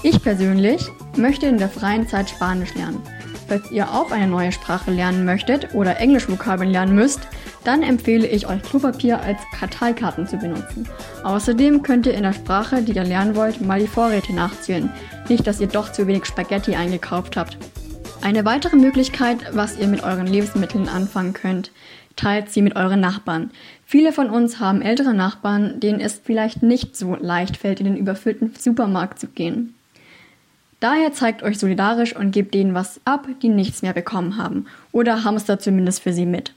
Ich 0.03 0.21
persönlich 0.21 0.85
möchte 1.17 1.47
in 1.47 1.59
der 1.59 1.69
freien 1.69 2.09
Zeit 2.09 2.29
Spanisch 2.29 2.75
lernen. 2.75 3.01
Falls 3.47 3.71
ihr 3.71 3.89
auch 3.89 4.11
eine 4.11 4.27
neue 4.27 4.51
Sprache 4.51 4.91
lernen 4.91 5.25
möchtet 5.25 5.75
oder 5.75 5.99
Englischvokabeln 5.99 6.71
lernen 6.71 6.97
müsst, 6.97 7.21
dann 7.65 7.83
empfehle 7.83 8.27
ich 8.27 8.49
euch 8.49 8.63
Klopapier 8.63 9.21
als 9.21 9.39
Karteikarten 9.59 10.27
zu 10.27 10.37
benutzen. 10.39 10.89
Außerdem 11.25 11.83
könnt 11.83 12.07
ihr 12.07 12.15
in 12.15 12.23
der 12.23 12.33
Sprache, 12.33 12.83
die 12.83 12.93
ihr 12.93 13.05
lernen 13.05 13.37
wollt, 13.37 13.61
mal 13.61 13.81
die 13.81 13.87
Vorräte 13.87 14.35
nachzählen. 14.35 14.91
Nicht, 15.29 15.47
dass 15.47 15.61
ihr 15.61 15.67
doch 15.67 15.93
zu 15.93 16.07
wenig 16.07 16.25
Spaghetti 16.25 16.75
eingekauft 16.75 17.37
habt. 17.37 17.59
Eine 18.23 18.45
weitere 18.45 18.77
Möglichkeit, 18.77 19.39
was 19.53 19.79
ihr 19.79 19.87
mit 19.87 20.03
euren 20.03 20.27
Lebensmitteln 20.27 20.89
anfangen 20.89 21.33
könnt, 21.33 21.71
teilt 22.17 22.51
sie 22.51 22.63
mit 22.63 22.77
euren 22.77 23.01
Nachbarn. 23.01 23.51
Viele 23.87 24.13
von 24.13 24.29
uns 24.29 24.61
haben 24.61 24.83
ältere 24.83 25.15
Nachbarn, 25.15 25.81
denen 25.81 26.01
es 26.01 26.21
vielleicht 26.23 26.63
nicht 26.63 26.97
so 26.97 27.17
leicht 27.17 27.57
fällt, 27.57 27.81
in 27.81 27.87
den 27.87 27.97
überfüllten 27.97 28.55
Supermarkt 28.59 29.19
zu 29.19 29.27
gehen. 29.27 29.75
Daher 30.81 31.13
zeigt 31.13 31.43
euch 31.43 31.59
solidarisch 31.59 32.17
und 32.17 32.31
gebt 32.33 32.55
denen 32.55 32.75
was 32.75 33.01
ab, 33.05 33.27
die 33.43 33.49
nichts 33.49 33.83
mehr 33.83 33.93
bekommen 33.93 34.37
haben. 34.37 34.67
Oder 34.93 35.25
hamster 35.25 35.59
zumindest 35.59 36.03
für 36.03 36.13
sie 36.13 36.27
mit. 36.27 36.55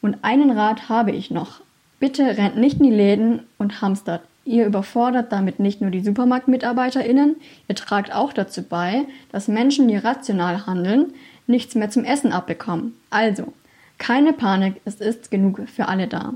Und 0.00 0.18
einen 0.22 0.50
Rat 0.50 0.88
habe 0.88 1.12
ich 1.12 1.30
noch. 1.30 1.60
Bitte 1.98 2.36
rennt 2.36 2.56
nicht 2.56 2.78
in 2.78 2.84
die 2.84 2.96
Läden 2.96 3.40
und 3.58 3.80
hamstert. 3.80 4.22
Ihr 4.44 4.66
überfordert 4.66 5.32
damit 5.32 5.58
nicht 5.58 5.80
nur 5.80 5.90
die 5.90 6.02
SupermarktmitarbeiterInnen, 6.02 7.36
ihr 7.68 7.74
tragt 7.74 8.14
auch 8.14 8.32
dazu 8.32 8.62
bei, 8.62 9.04
dass 9.32 9.48
Menschen, 9.48 9.88
die 9.88 9.96
rational 9.96 10.66
handeln, 10.66 11.14
nichts 11.48 11.74
mehr 11.74 11.90
zum 11.90 12.04
Essen 12.04 12.32
abbekommen. 12.32 12.94
Also, 13.10 13.52
keine 13.98 14.32
Panik, 14.32 14.80
es 14.84 14.96
ist 14.96 15.32
genug 15.32 15.62
für 15.68 15.88
alle 15.88 16.06
da. 16.06 16.34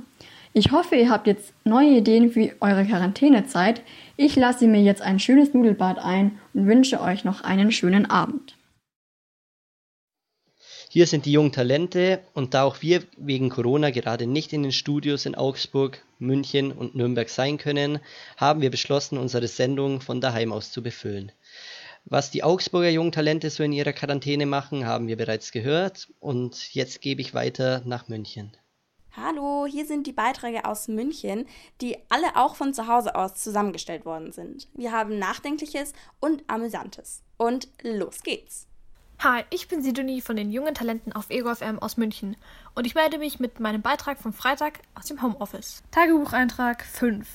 Ich 0.53 0.73
hoffe, 0.73 0.97
ihr 0.97 1.11
habt 1.11 1.29
jetzt 1.29 1.53
neue 1.65 1.99
Ideen 1.99 2.33
für 2.33 2.51
eure 2.61 2.85
Quarantänezeit. 2.85 3.83
Ich 4.17 4.35
lasse 4.35 4.67
mir 4.67 4.83
jetzt 4.83 5.03
ein 5.03 5.21
schönes 5.21 5.55
Nudelbad 5.55 5.99
ein 5.99 6.33
und 6.53 6.67
wünsche 6.67 7.01
euch 7.01 7.25
noch 7.25 7.43
einen 7.43 7.71
schönen 7.71 8.11
Abend. 8.11 8.57
Hier 10.93 11.07
sind 11.07 11.25
die 11.25 11.31
jungen 11.31 11.53
Talente 11.53 12.21
und 12.35 12.53
da 12.53 12.65
auch 12.65 12.83
wir 12.83 13.05
wegen 13.17 13.49
Corona 13.49 13.91
gerade 13.91 14.27
nicht 14.27 14.53
in 14.53 14.65
den 14.65 14.73
Studios 14.73 15.25
in 15.25 15.37
Augsburg, 15.37 16.05
München 16.19 16.73
und 16.73 16.97
Nürnberg 16.97 17.29
sein 17.29 17.59
können, 17.59 18.01
haben 18.37 18.61
wir 18.61 18.73
beschlossen, 18.73 19.17
unsere 19.17 19.47
Sendung 19.47 20.01
von 20.01 20.21
daheim 20.21 20.53
aus 20.53 20.73
zu 20.73 20.83
befüllen. 20.83 21.31
Was 22.07 22.33
die 22.33 22.43
Augsburger 22.43 22.89
jungen 22.89 23.13
Talente 23.13 23.51
so 23.51 23.63
in 23.63 23.73
ihrer 23.73 23.93
Quarantäne 23.93 24.47
machen, 24.47 24.85
haben 24.85 25.07
wir 25.07 25.17
bereits 25.17 25.53
gehört 25.53 26.09
und 26.19 26.75
jetzt 26.75 27.01
gebe 27.01 27.21
ich 27.21 27.35
weiter 27.35 27.83
nach 27.85 28.09
München. 28.09 28.51
Hallo, 29.13 29.67
hier 29.71 29.87
sind 29.87 30.09
die 30.09 30.13
Beiträge 30.13 30.65
aus 30.65 30.89
München, 30.89 31.47
die 31.81 31.99
alle 32.09 32.35
auch 32.35 32.57
von 32.57 32.75
zu 32.75 32.89
Hause 32.89 33.15
aus 33.15 33.37
zusammengestellt 33.37 34.05
worden 34.05 34.33
sind. 34.33 34.67
Wir 34.75 34.91
haben 34.91 35.21
Nachdenkliches 35.21 35.93
und 36.19 36.43
Amüsantes. 36.49 37.23
Und 37.37 37.69
los 37.85 38.25
geht's. 38.25 38.70
Hi, 39.23 39.45
ich 39.51 39.69
bin 39.69 39.83
Sidonie 39.83 40.23
von 40.23 40.35
den 40.35 40.51
jungen 40.51 40.75
Talenten 40.75 41.13
auf 41.13 41.29
EgoFM 41.29 41.79
aus 41.79 41.99
München 41.99 42.39
und 42.75 42.87
ich 42.87 42.95
melde 42.95 43.19
mich 43.19 43.39
mit 43.39 43.61
meinem 43.61 43.83
Beitrag 43.83 44.19
vom 44.19 44.33
Freitag 44.33 44.79
aus 44.95 45.05
dem 45.05 45.21
Homeoffice. 45.21 45.83
Tagebucheintrag 45.91 46.83
5. 46.83 47.29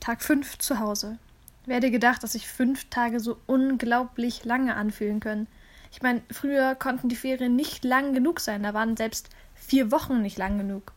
Tag 0.00 0.24
5 0.24 0.58
zu 0.58 0.80
Hause. 0.80 1.18
Wer 1.66 1.76
hätte 1.76 1.92
gedacht, 1.92 2.24
dass 2.24 2.32
sich 2.32 2.48
fünf 2.48 2.90
Tage 2.90 3.20
so 3.20 3.36
unglaublich 3.46 4.44
lange 4.44 4.74
anfühlen 4.74 5.20
können? 5.20 5.46
Ich 5.92 6.02
meine, 6.02 6.20
früher 6.32 6.74
konnten 6.74 7.08
die 7.08 7.14
Ferien 7.14 7.54
nicht 7.54 7.84
lang 7.84 8.12
genug 8.12 8.40
sein, 8.40 8.64
da 8.64 8.74
waren 8.74 8.96
selbst 8.96 9.30
vier 9.54 9.92
Wochen 9.92 10.22
nicht 10.22 10.36
lang 10.36 10.58
genug. 10.58 10.92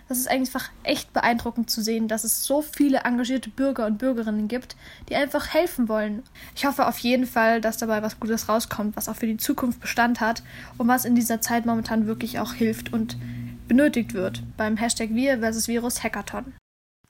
Das 0.08 0.18
ist 0.18 0.28
einfach 0.28 0.70
echt 0.82 1.12
beeindruckend 1.12 1.70
zu 1.70 1.82
sehen, 1.82 2.08
dass 2.08 2.24
es 2.24 2.44
so 2.44 2.62
viele 2.62 2.98
engagierte 2.98 3.50
Bürger 3.50 3.86
und 3.86 3.98
Bürgerinnen 3.98 4.48
gibt, 4.48 4.76
die 5.08 5.16
einfach 5.16 5.52
helfen 5.52 5.88
wollen. 5.88 6.22
Ich 6.54 6.66
hoffe 6.66 6.86
auf 6.86 6.98
jeden 6.98 7.26
Fall, 7.26 7.60
dass 7.60 7.78
dabei 7.78 8.02
was 8.02 8.20
Gutes 8.20 8.48
rauskommt, 8.48 8.96
was 8.96 9.08
auch 9.08 9.16
für 9.16 9.26
die 9.26 9.36
Zukunft 9.36 9.80
Bestand 9.80 10.20
hat 10.20 10.42
und 10.78 10.88
was 10.88 11.04
in 11.04 11.14
dieser 11.14 11.40
Zeit 11.40 11.66
momentan 11.66 12.06
wirklich 12.06 12.38
auch 12.38 12.54
hilft 12.54 12.92
und 12.92 13.16
benötigt 13.68 14.14
wird 14.14 14.42
beim 14.56 14.76
Hashtag 14.76 15.10
Wir 15.14 15.38
versus 15.38 15.68
Virus 15.68 16.02
Hackathon. 16.02 16.54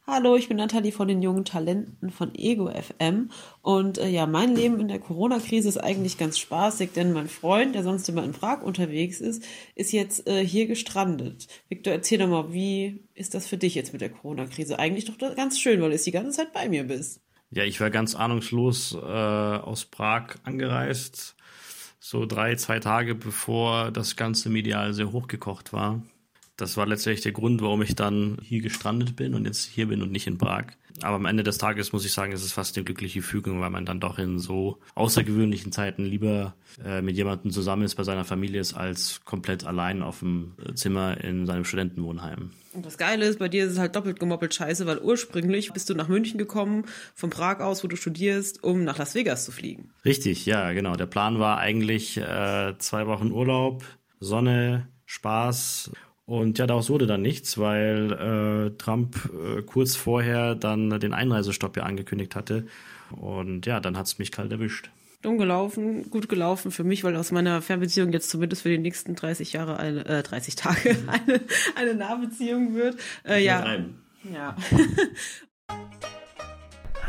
Hallo, 0.06 0.36
ich 0.36 0.48
bin 0.48 0.58
Nathalie 0.58 0.92
von 0.92 1.08
den 1.08 1.22
jungen 1.22 1.46
Talenten 1.46 2.10
von 2.10 2.34
Ego 2.34 2.70
FM 2.70 3.30
und 3.62 3.96
äh, 3.96 4.08
ja, 4.08 4.26
mein 4.26 4.54
Leben 4.54 4.78
in 4.78 4.88
der 4.88 4.98
Corona-Krise 4.98 5.66
ist 5.66 5.78
eigentlich 5.78 6.18
ganz 6.18 6.38
spaßig, 6.38 6.92
denn 6.92 7.14
mein 7.14 7.26
Freund, 7.26 7.74
der 7.74 7.84
sonst 7.84 8.06
immer 8.10 8.22
in 8.22 8.32
Prag 8.32 8.60
unterwegs 8.60 9.22
ist, 9.22 9.42
ist 9.74 9.92
jetzt 9.92 10.28
äh, 10.28 10.44
hier 10.44 10.66
gestrandet. 10.66 11.48
Victor, 11.70 11.94
erzähl 11.94 12.18
doch 12.18 12.28
mal, 12.28 12.52
wie 12.52 13.02
ist 13.14 13.32
das 13.32 13.46
für 13.46 13.56
dich 13.56 13.74
jetzt 13.74 13.94
mit 13.94 14.02
der 14.02 14.10
Corona-Krise? 14.10 14.78
Eigentlich 14.78 15.06
doch 15.06 15.16
ganz 15.34 15.58
schön, 15.58 15.80
weil 15.80 15.90
du 15.90 15.96
die 15.96 16.10
ganze 16.10 16.36
Zeit 16.36 16.52
bei 16.52 16.68
mir 16.68 16.84
bist. 16.84 17.22
Ja, 17.50 17.64
ich 17.64 17.80
war 17.80 17.88
ganz 17.88 18.14
ahnungslos 18.14 18.92
äh, 18.92 18.98
aus 18.98 19.86
Prag 19.86 20.34
angereist, 20.42 21.34
so 21.98 22.26
drei, 22.26 22.56
zwei 22.56 22.78
Tage 22.78 23.14
bevor 23.14 23.90
das 23.90 24.16
ganze 24.16 24.50
medial 24.50 24.92
sehr 24.92 25.12
hochgekocht 25.12 25.72
war. 25.72 26.02
Das 26.56 26.76
war 26.76 26.86
letztendlich 26.86 27.22
der 27.22 27.32
Grund, 27.32 27.62
warum 27.62 27.82
ich 27.82 27.96
dann 27.96 28.38
hier 28.42 28.60
gestrandet 28.60 29.16
bin 29.16 29.34
und 29.34 29.44
jetzt 29.44 29.64
hier 29.64 29.88
bin 29.88 30.02
und 30.02 30.12
nicht 30.12 30.26
in 30.26 30.38
Prag. 30.38 30.66
Aber 31.02 31.16
am 31.16 31.26
Ende 31.26 31.42
des 31.42 31.58
Tages 31.58 31.92
muss 31.92 32.04
ich 32.04 32.12
sagen, 32.12 32.32
es 32.32 32.44
ist 32.44 32.52
fast 32.52 32.76
eine 32.76 32.84
glückliche 32.84 33.20
Fügung, 33.20 33.60
weil 33.60 33.70
man 33.70 33.84
dann 33.84 33.98
doch 33.98 34.18
in 34.20 34.38
so 34.38 34.78
außergewöhnlichen 34.94 35.72
Zeiten 35.72 36.04
lieber 36.04 36.54
äh, 36.84 37.02
mit 37.02 37.16
jemandem 37.16 37.50
zusammen 37.50 37.82
ist, 37.82 37.96
bei 37.96 38.04
seiner 38.04 38.24
Familie 38.24 38.60
ist, 38.60 38.74
als 38.74 39.24
komplett 39.24 39.64
allein 39.64 40.02
auf 40.02 40.20
dem 40.20 40.54
Zimmer 40.74 41.22
in 41.22 41.46
seinem 41.46 41.64
Studentenwohnheim. 41.64 42.50
Und 42.74 42.86
das 42.86 42.96
Geile 42.96 43.26
ist, 43.26 43.40
bei 43.40 43.48
dir 43.48 43.64
ist 43.64 43.72
es 43.72 43.78
halt 43.78 43.96
doppelt 43.96 44.20
gemoppelt 44.20 44.54
scheiße, 44.54 44.86
weil 44.86 44.98
ursprünglich 44.98 45.72
bist 45.72 45.90
du 45.90 45.94
nach 45.94 46.08
München 46.08 46.38
gekommen, 46.38 46.84
von 47.14 47.30
Prag 47.30 47.60
aus, 47.60 47.82
wo 47.82 47.88
du 47.88 47.96
studierst, 47.96 48.62
um 48.62 48.84
nach 48.84 48.98
Las 48.98 49.16
Vegas 49.16 49.44
zu 49.44 49.50
fliegen. 49.50 49.90
Richtig, 50.04 50.46
ja, 50.46 50.72
genau. 50.72 50.94
Der 50.94 51.06
Plan 51.06 51.40
war 51.40 51.58
eigentlich 51.58 52.18
äh, 52.18 52.74
zwei 52.78 53.08
Wochen 53.08 53.32
Urlaub, 53.32 53.84
Sonne, 54.20 54.88
Spaß 55.06 55.90
und 56.26 56.58
ja, 56.58 56.66
daraus 56.66 56.88
wurde 56.88 57.06
dann 57.06 57.22
nichts, 57.22 57.58
weil 57.58 58.12
äh, 58.12 58.78
Trump 58.78 59.16
äh, 59.26 59.62
kurz 59.62 59.94
vorher 59.94 60.54
dann 60.54 60.98
den 61.00 61.12
Einreisestopp 61.12 61.76
ja 61.76 61.82
angekündigt 61.82 62.34
hatte. 62.34 62.66
Und 63.10 63.66
ja, 63.66 63.80
dann 63.80 63.98
hat 63.98 64.06
es 64.06 64.18
mich 64.18 64.32
kalt 64.32 64.50
erwischt. 64.50 64.90
Dumm 65.20 65.38
gelaufen, 65.38 66.10
gut 66.10 66.28
gelaufen 66.28 66.70
für 66.70 66.84
mich, 66.84 67.04
weil 67.04 67.16
aus 67.16 67.30
meiner 67.30 67.62
Fernbeziehung 67.62 68.12
jetzt 68.12 68.30
zumindest 68.30 68.62
für 68.62 68.70
die 68.70 68.78
nächsten 68.78 69.14
30 69.14 69.52
Jahre 69.52 69.78
eine, 69.78 70.04
äh, 70.06 70.22
30 70.22 70.54
Tage 70.54 70.96
eine, 71.06 71.40
eine 71.76 71.94
Nahbeziehung 71.94 72.74
wird. 72.74 72.96
Äh, 73.26 73.44
ja. 73.44 73.78
Ja. 74.32 74.56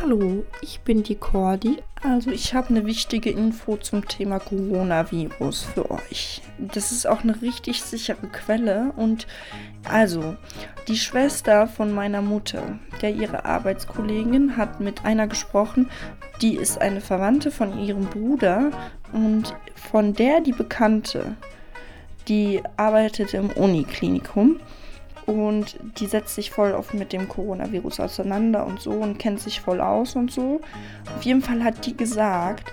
Hallo, 0.05 0.43
ich 0.62 0.81
bin 0.81 1.01
die 1.01 1.15
Cordi. 1.15 1.77
Also 2.03 2.29
ich 2.29 2.53
habe 2.53 2.69
eine 2.69 2.85
wichtige 2.85 3.31
Info 3.31 3.75
zum 3.77 4.07
Thema 4.07 4.38
Coronavirus 4.38 5.63
für 5.63 5.89
euch. 5.89 6.43
Das 6.59 6.91
ist 6.91 7.07
auch 7.07 7.24
eine 7.24 7.41
richtig 7.41 7.81
sichere 7.81 8.27
Quelle 8.27 8.93
und 8.97 9.25
also 9.83 10.35
die 10.88 10.97
Schwester 10.97 11.65
von 11.65 11.91
meiner 11.91 12.21
Mutter, 12.21 12.77
der 13.01 13.15
ihre 13.15 13.45
Arbeitskollegin 13.45 14.57
hat 14.57 14.79
mit 14.79 15.05
einer 15.05 15.25
gesprochen, 15.25 15.89
die 16.39 16.55
ist 16.55 16.79
eine 16.79 17.01
Verwandte 17.01 17.50
von 17.50 17.79
ihrem 17.79 18.05
Bruder 18.05 18.69
und 19.12 19.55
von 19.74 20.13
der 20.13 20.39
die 20.39 20.53
Bekannte, 20.53 21.35
die 22.27 22.62
arbeitet 22.77 23.33
im 23.33 23.50
Uniklinikum 23.50 24.59
und 25.25 25.77
die 26.00 26.05
setzt 26.05 26.36
sich 26.36 26.51
voll 26.51 26.74
oft 26.74 26.94
mit 26.94 27.13
dem 27.13 27.27
Coronavirus 27.27 28.00
auseinander 28.00 28.65
und 28.65 28.79
so 28.79 28.91
und 28.91 29.17
kennt 29.17 29.39
sich 29.39 29.62
voll 29.62 29.82
aus 29.82 30.15
und 30.15 30.32
so. 30.32 30.62
Auf 31.15 31.24
jeden 31.24 31.41
Fall 31.41 31.63
hat 31.63 31.86
die 31.86 31.98
gesagt, 31.98 32.72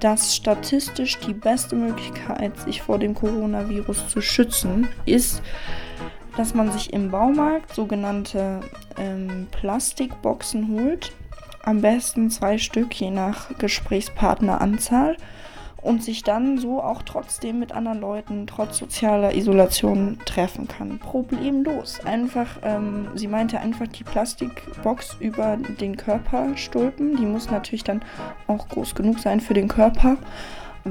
dass 0.00 0.34
statistisch 0.34 1.18
die 1.20 1.34
beste 1.34 1.74
Möglichkeit, 1.74 2.58
sich 2.60 2.82
vor 2.82 2.98
dem 2.98 3.14
Coronavirus 3.14 4.08
zu 4.08 4.20
schützen, 4.20 4.88
ist, 5.06 5.42
dass 6.36 6.54
man 6.54 6.70
sich 6.70 6.92
im 6.92 7.10
Baumarkt 7.10 7.74
sogenannte 7.74 8.60
ähm, 8.96 9.48
Plastikboxen 9.50 10.68
holt. 10.68 11.12
Am 11.64 11.80
besten 11.80 12.30
zwei 12.30 12.58
Stück, 12.58 12.94
je 12.94 13.10
nach 13.10 13.58
Gesprächspartneranzahl 13.58 15.16
und 15.88 16.04
sich 16.04 16.22
dann 16.22 16.58
so 16.58 16.82
auch 16.82 17.00
trotzdem 17.00 17.58
mit 17.58 17.72
anderen 17.72 17.98
Leuten 17.98 18.46
trotz 18.46 18.76
sozialer 18.76 19.34
Isolation 19.34 20.18
treffen 20.26 20.68
kann. 20.68 20.98
Problemlos. 20.98 22.04
Einfach, 22.04 22.58
ähm, 22.62 23.08
sie 23.14 23.26
meinte 23.26 23.58
einfach 23.58 23.86
die 23.88 24.04
Plastikbox 24.04 25.16
über 25.18 25.56
den 25.56 25.96
Körper 25.96 26.54
stülpen. 26.56 27.16
Die 27.16 27.24
muss 27.24 27.50
natürlich 27.50 27.84
dann 27.84 28.02
auch 28.48 28.68
groß 28.68 28.94
genug 28.94 29.18
sein 29.18 29.40
für 29.40 29.54
den 29.54 29.66
Körper, 29.66 30.18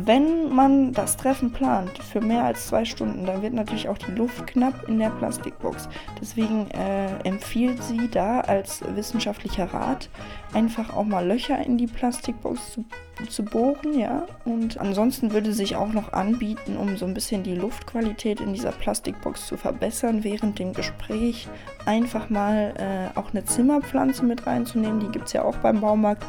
wenn 0.05 0.53
man 0.53 0.93
das 0.93 1.17
Treffen 1.17 1.51
plant 1.51 1.97
für 1.97 2.21
mehr 2.21 2.43
als 2.43 2.67
zwei 2.67 2.85
Stunden, 2.85 3.25
dann 3.25 3.41
wird 3.41 3.53
natürlich 3.53 3.89
auch 3.89 3.97
die 3.97 4.11
Luft 4.11 4.47
knapp 4.47 4.87
in 4.87 4.99
der 4.99 5.09
Plastikbox. 5.09 5.89
Deswegen 6.21 6.69
äh, 6.71 7.07
empfiehlt 7.23 7.81
sie 7.81 8.09
da 8.09 8.41
als 8.41 8.83
wissenschaftlicher 8.95 9.73
Rat 9.73 10.09
einfach 10.53 10.95
auch 10.95 11.05
mal 11.05 11.25
Löcher 11.25 11.63
in 11.65 11.77
die 11.77 11.87
Plastikbox 11.87 12.73
zu, 12.73 12.85
zu 13.29 13.43
bohren, 13.43 13.97
ja. 13.97 14.25
Und 14.45 14.77
ansonsten 14.79 15.31
würde 15.31 15.53
sich 15.53 15.75
auch 15.75 15.91
noch 15.93 16.13
anbieten, 16.13 16.77
um 16.77 16.97
so 16.97 17.05
ein 17.05 17.13
bisschen 17.13 17.43
die 17.43 17.55
Luftqualität 17.55 18.39
in 18.39 18.53
dieser 18.53 18.71
Plastikbox 18.71 19.47
zu 19.47 19.57
verbessern, 19.57 20.23
während 20.23 20.59
dem 20.59 20.73
Gespräch 20.73 21.47
einfach 21.85 22.29
mal 22.29 22.73
äh, 22.77 23.17
auch 23.17 23.31
eine 23.31 23.45
Zimmerpflanze 23.45 24.23
mit 24.23 24.45
reinzunehmen. 24.45 24.99
Die 24.99 25.09
gibt 25.09 25.27
es 25.27 25.33
ja 25.33 25.43
auch 25.43 25.57
beim 25.57 25.81
Baumarkt 25.81 26.23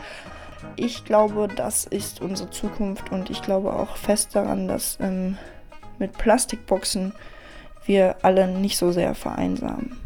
ich 0.77 1.05
glaube, 1.05 1.49
das 1.49 1.85
ist 1.85 2.21
unsere 2.21 2.51
Zukunft 2.51 3.11
und 3.13 3.31
ich 3.31 3.43
glaube 3.43 3.73
auch 3.73 3.97
fest 3.97 4.35
daran, 4.35 4.69
dass 4.69 4.99
ähm, 5.01 5.37
mit 5.99 6.13
Plastikboxen 6.17 7.13
wir 7.87 8.17
alle 8.23 8.49
nicht 8.49 8.77
so 8.77 8.93
sehr 8.93 9.15
vereinsamen. 9.15 9.99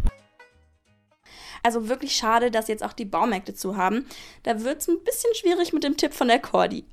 Also 1.62 1.88
wirklich 1.88 2.16
schade, 2.16 2.50
dass 2.50 2.68
jetzt 2.68 2.85
auch 2.85 2.92
die 2.92 3.04
Baumärkte 3.04 3.54
zu 3.54 3.76
haben. 3.76 4.06
Da 4.42 4.62
wird 4.62 4.80
es 4.80 4.88
ein 4.88 5.02
bisschen 5.04 5.35
schwierig 5.35 5.73
mit 5.73 5.85
dem 5.85 5.97
Tipp 5.97 6.12
von 6.12 6.28
der 6.28 6.40
Cordi. 6.40 6.85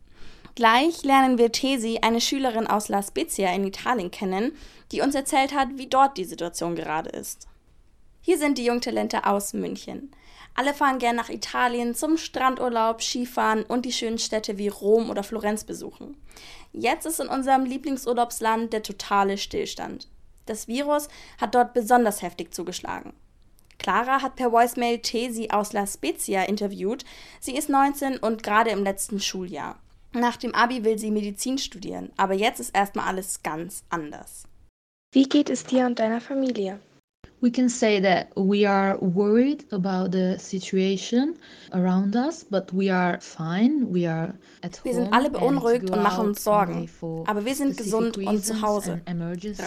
Gleich 0.55 1.03
lernen 1.03 1.37
wir 1.37 1.51
Tesi, 1.51 1.99
eine 2.01 2.21
Schülerin 2.21 2.67
aus 2.67 2.89
La 2.89 3.01
Spezia 3.01 3.53
in 3.53 3.65
Italien, 3.65 4.11
kennen, 4.11 4.51
die 4.91 5.01
uns 5.01 5.15
erzählt 5.15 5.53
hat, 5.55 5.69
wie 5.75 5.87
dort 5.87 6.17
die 6.17 6.25
Situation 6.25 6.75
gerade 6.75 7.09
ist. 7.09 7.47
Hier 8.21 8.37
sind 8.37 8.57
die 8.57 8.65
Jungtalente 8.65 9.25
aus 9.25 9.53
München. 9.53 10.11
Alle 10.55 10.73
fahren 10.73 10.99
gern 10.99 11.15
nach 11.15 11.29
Italien 11.29 11.95
zum 11.95 12.17
Strandurlaub, 12.17 13.01
Skifahren 13.01 13.63
und 13.63 13.85
die 13.85 13.93
schönen 13.93 14.19
Städte 14.19 14.57
wie 14.57 14.67
Rom 14.67 15.09
oder 15.09 15.23
Florenz 15.23 15.63
besuchen. 15.63 16.17
Jetzt 16.73 17.05
ist 17.05 17.19
in 17.19 17.27
unserem 17.27 17.65
Lieblingsurlaubsland 17.65 18.73
der 18.73 18.83
totale 18.83 19.37
Stillstand. 19.37 20.07
Das 20.45 20.67
Virus 20.67 21.07
hat 21.39 21.55
dort 21.55 21.73
besonders 21.73 22.21
heftig 22.21 22.53
zugeschlagen. 22.53 23.13
Clara 23.77 24.21
hat 24.21 24.35
per 24.35 24.51
Voicemail 24.51 24.99
Tesi 24.99 25.49
aus 25.51 25.71
La 25.71 25.87
Spezia 25.87 26.43
interviewt. 26.43 27.05
Sie 27.39 27.55
ist 27.55 27.69
19 27.69 28.17
und 28.17 28.43
gerade 28.43 28.71
im 28.71 28.83
letzten 28.83 29.21
Schuljahr. 29.21 29.79
Nach 30.11 30.37
dem 30.37 30.53
Abi 30.53 30.83
will 30.83 30.97
sie 30.97 31.11
Medizin 31.11 31.57
studieren, 31.57 32.11
aber 32.17 32.33
jetzt 32.33 32.59
ist 32.59 32.75
erstmal 32.75 33.07
alles 33.07 33.43
ganz 33.43 33.83
anders. 33.89 34.43
Wie 35.13 35.29
geht 35.29 35.49
es 35.49 35.63
dir 35.63 35.85
und 35.85 35.99
deiner 35.99 36.19
Familie? 36.19 36.79
We 37.41 37.51
can 37.51 37.69
say 37.69 38.01
that 38.01 38.27
we 38.35 38.65
are 38.65 38.97
worried 38.99 39.65
about 39.71 40.11
the 40.11 40.37
situation 40.39 41.35
around 41.73 42.15
us, 42.15 42.43
but 42.43 42.71
we 42.73 42.89
are 42.89 43.19
fine. 43.21 43.87
We 43.91 44.07
are 44.07 44.33
at 44.63 44.77
home. 44.77 44.83
Wir 44.83 44.93
sind 44.93 45.13
alle 45.13 45.29
beunruhigt 45.29 45.89
und 45.89 46.03
machen 46.03 46.27
uns 46.29 46.43
Sorgen, 46.43 46.89
aber 47.25 47.45
wir 47.45 47.55
sind 47.55 47.77
gesund 47.77 48.17
und 48.17 48.43
zu 48.43 48.61
Hause. 48.61 49.01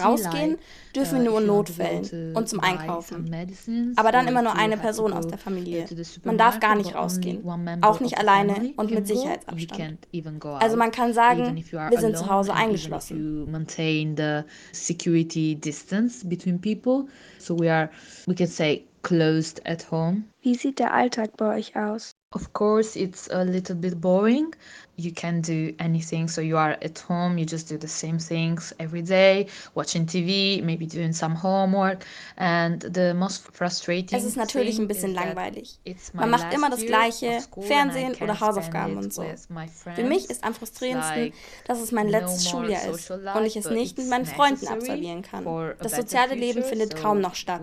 Rausgehen 0.03 0.57
dürfen 0.95 1.23
wir 1.23 1.29
nur 1.29 1.41
in 1.41 1.47
Notfällen 1.47 2.35
und 2.35 2.49
zum 2.49 2.59
Einkaufen. 2.59 3.33
Aber 3.95 4.11
dann 4.11 4.27
immer 4.27 4.41
nur 4.41 4.55
eine 4.55 4.77
Person 4.77 5.13
aus 5.13 5.27
der 5.27 5.37
Familie. 5.37 5.85
Man 6.23 6.37
darf 6.37 6.59
gar 6.59 6.75
nicht 6.75 6.93
rausgehen, 6.95 7.43
auch 7.81 7.99
nicht 7.99 8.17
alleine 8.17 8.73
und 8.75 8.91
mit 8.91 9.07
Sicherheitsabstand. 9.07 10.07
Also 10.59 10.77
man 10.77 10.91
kann 10.91 11.13
sagen, 11.13 11.55
wir 11.55 11.99
sind 11.99 12.17
zu 12.17 12.29
Hause 12.29 12.53
eingeschlossen. 12.53 13.47
Security 17.47 17.89
distance 17.91 18.19
between 18.25 18.25
people. 18.25 18.25
So 18.25 18.25
we 18.25 18.25
are, 18.25 18.25
we 18.27 18.35
can 18.35 18.47
say, 18.47 18.85
closed 19.03 19.59
at 19.65 19.83
home. 19.91 20.25
Wie 20.41 20.55
sieht 20.55 20.79
der 20.79 20.93
Alltag 20.93 21.37
bei 21.37 21.57
euch 21.57 21.75
aus? 21.75 22.15
Of 22.31 22.53
course, 22.53 22.95
it's 22.99 23.29
a 23.29 23.43
little 23.43 23.75
bit 23.75 24.01
boring, 24.01 24.55
you 24.95 25.11
can 25.11 25.41
do 25.41 25.73
anything. 25.79 26.27
So 26.27 26.41
you 26.41 26.57
are 26.57 26.77
at 26.83 27.03
home, 27.09 27.37
you 27.37 27.45
just 27.45 27.69
do 27.69 27.77
the 27.77 27.87
same 27.87 28.19
things 28.19 28.73
every 28.79 29.01
day, 29.01 29.47
watching 29.75 30.05
TV, 30.05 30.61
maybe 30.63 30.85
doing 30.85 31.13
some 31.13 31.35
homework. 31.35 32.05
And 32.37 32.81
the 32.81 33.13
most 33.13 33.43
frustrating 33.53 34.17
es 34.17 34.25
ist 34.25 34.37
natürlich 34.37 34.79
ein 34.79 34.87
bisschen 34.87 35.13
langweilig. 35.13 35.79
Man 36.13 36.29
macht 36.29 36.53
immer 36.53 36.69
das 36.69 36.85
Gleiche, 36.85 37.39
Fernsehen 37.61 38.15
oder 38.21 38.39
Hausaufgaben 38.39 38.97
und 38.97 39.13
so. 39.13 39.25
Für 39.95 40.03
mich 40.03 40.29
ist 40.29 40.43
am 40.43 40.53
frustrierendsten, 40.53 41.33
dass 41.65 41.79
es 41.79 41.91
mein 41.91 42.07
letztes 42.07 42.49
Schuljahr 42.49 42.85
ist 42.85 43.09
und 43.11 43.45
ich 43.45 43.55
es 43.55 43.69
nicht 43.69 43.97
mit 43.97 44.09
meinen 44.09 44.25
Freunden 44.25 44.67
absolvieren 44.67 45.21
kann. 45.21 45.45
Das 45.79 45.95
soziale 45.95 46.35
Leben 46.35 46.63
findet 46.63 46.95
kaum 46.95 47.19
noch 47.19 47.35
statt. 47.35 47.61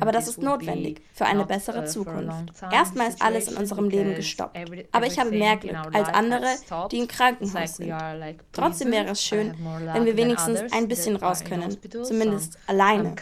Aber 0.00 0.12
das 0.12 0.28
ist 0.28 0.40
notwendig 0.40 1.02
für 1.12 1.26
eine 1.26 1.44
bessere 1.44 1.84
Zukunft. 1.84 2.52
Erstmal 2.72 3.08
ist 3.08 3.22
alles 3.22 3.48
in 3.48 3.56
unserem 3.56 3.88
Leben 3.88 4.14
gestoppt. 4.14 4.56
Aber 4.92 5.06
ich 5.06 5.18
habe 5.18 5.30
mehr 5.30 5.56
Glück 5.56 5.76
als 5.92 6.08
andere, 6.08 6.46
die 6.90 6.98
im 6.98 7.08
Krankenhaus 7.08 7.76
sind. 7.76 7.92
Trotzdem 8.52 8.92
wäre 8.92 9.10
es 9.10 9.22
schön, 9.22 9.54
wenn 9.92 10.04
wir 10.04 10.16
wenigstens 10.16 10.72
ein 10.72 10.88
bisschen 10.88 11.16
raus 11.16 11.44
können, 11.44 11.76
zumindest 12.04 12.58
alleine. 12.66 13.14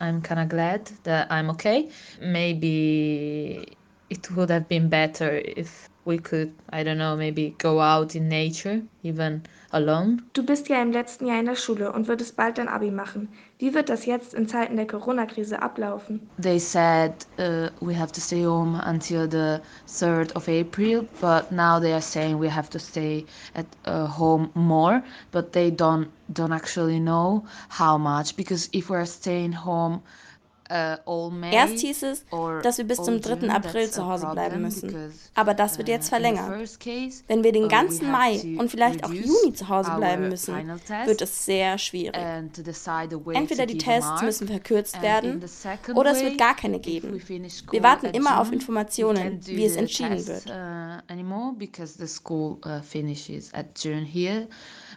I'm 0.00 0.22
kind 0.22 0.40
of 0.40 0.48
glad 0.48 0.92
that 1.02 1.28
I'm 1.30 1.50
okay. 1.50 1.88
Maybe 2.20 3.66
it 4.08 4.30
would 4.36 4.48
have 4.50 4.68
been 4.68 4.88
better 4.88 5.42
if 5.44 5.90
we 6.04 6.18
could, 6.18 6.52
I 6.70 6.84
don't 6.84 6.98
know, 6.98 7.16
maybe 7.16 7.54
go 7.58 7.80
out 7.80 8.14
in 8.14 8.28
nature, 8.28 8.82
even 9.02 9.42
alone. 9.70 10.18
Du 10.32 10.42
bist 10.42 10.68
ja 10.68 10.80
im 10.80 10.92
letzten 10.92 11.26
Jahr 11.26 11.40
in 11.40 11.46
der 11.46 11.56
Schule 11.56 11.92
und 11.92 12.08
würdest 12.08 12.36
bald 12.36 12.58
dein 12.58 12.68
Abi 12.68 12.90
machen. 12.90 13.28
Wie 13.58 13.74
wird 13.74 13.88
das 13.88 14.06
jetzt 14.06 14.34
in 14.34 14.48
Zeiten 14.48 14.76
der 14.76 14.86
Corona-Krise 14.86 15.60
ablaufen? 15.60 16.28
They 16.40 16.58
said 16.58 17.12
uh, 17.38 17.68
we 17.80 17.98
have 17.98 18.12
to 18.12 18.20
stay 18.20 18.44
home 18.44 18.80
until 18.86 19.28
the 19.28 19.60
3rd 19.86 20.34
of 20.36 20.48
April, 20.48 21.06
but 21.20 21.50
now 21.50 21.80
they 21.80 21.92
are 21.92 22.00
saying 22.00 22.38
we 22.38 22.50
have 22.50 22.70
to 22.70 22.78
stay 22.78 23.26
at 23.54 23.66
uh, 23.86 24.06
home 24.06 24.50
more, 24.54 25.02
but 25.32 25.52
they 25.52 25.70
don't 25.70 26.08
don't 26.32 26.52
actually 26.52 27.00
know 27.00 27.42
how 27.68 27.96
much 27.96 28.36
because 28.36 28.68
if 28.72 28.90
we're 28.90 29.06
staying 29.06 29.52
home 29.52 30.02
Erst 30.68 31.78
hieß 31.78 32.02
es, 32.02 32.24
dass 32.62 32.78
wir 32.78 32.84
bis 32.84 33.02
zum 33.02 33.20
3. 33.20 33.48
April 33.50 33.90
zu 33.90 34.06
Hause 34.06 34.28
bleiben 34.32 34.62
müssen. 34.62 35.12
Aber 35.34 35.54
das 35.54 35.78
wird 35.78 35.88
jetzt 35.88 36.08
verlängert. 36.08 36.48
Wenn 37.26 37.44
wir 37.44 37.52
den 37.52 37.64
uh, 37.64 37.68
ganzen 37.68 38.10
Mai 38.10 38.40
und 38.58 38.70
vielleicht 38.70 39.04
auch 39.04 39.12
Juni 39.12 39.52
zu 39.54 39.68
Hause 39.68 39.92
bleiben 39.96 40.28
müssen, 40.28 40.54
wird 41.06 41.22
es 41.22 41.44
sehr 41.44 41.78
schwierig. 41.78 42.16
Entweder 42.16 43.66
die 43.66 43.78
Tests 43.78 44.22
müssen 44.22 44.48
verkürzt 44.48 45.00
werden 45.00 45.42
oder 45.94 46.12
es 46.12 46.22
wird 46.22 46.38
gar 46.38 46.54
keine 46.54 46.80
geben. 46.80 47.20
Wir 47.70 47.82
warten 47.82 48.06
immer 48.06 48.40
auf 48.40 48.52
Informationen, 48.52 49.40
wie 49.46 49.64
es 49.64 49.76
entschieden 49.76 50.26
wird. 50.26 50.44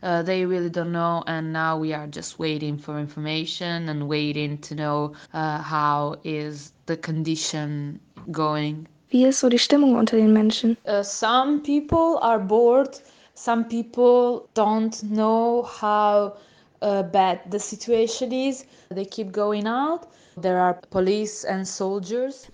Uh, 0.04 0.22
they 0.24 0.46
really 0.46 0.70
don't 0.70 0.92
know 0.92 1.24
and 1.28 1.52
now 1.54 1.78
we 1.78 1.94
are 1.94 2.08
just 2.08 2.40
waiting 2.40 2.78
for 2.78 3.00
information 3.00 3.90
and 3.90 4.08
waiting 4.08 4.58
to 4.58 4.76
know 4.76 5.14
uh, 5.34 5.62
how 5.62 6.16
is 6.24 6.74
the 6.86 6.98
condition 6.98 8.00
going 8.32 8.88
Wie 9.12 9.26
ist 9.26 9.40
so 9.42 9.50
die 9.50 9.58
Stimmung 9.60 9.98
unter 9.98 10.16
den 10.16 10.32
Menschen? 10.32 10.78
Uh, 10.86 11.04
some 11.04 11.62
people 11.62 12.18
are 12.22 12.40
bored. 12.40 12.98
Some 13.36 13.66
people 13.66 14.48
don't 14.54 15.04
know 15.04 15.64
how 15.64 16.38
uh, 16.82 17.04
bad 17.04 17.40
the 17.52 17.60
situation 17.60 18.32
is. 18.32 18.66
They 18.90 19.04
keep 19.04 19.34
going 19.34 19.68
out. 19.68 20.08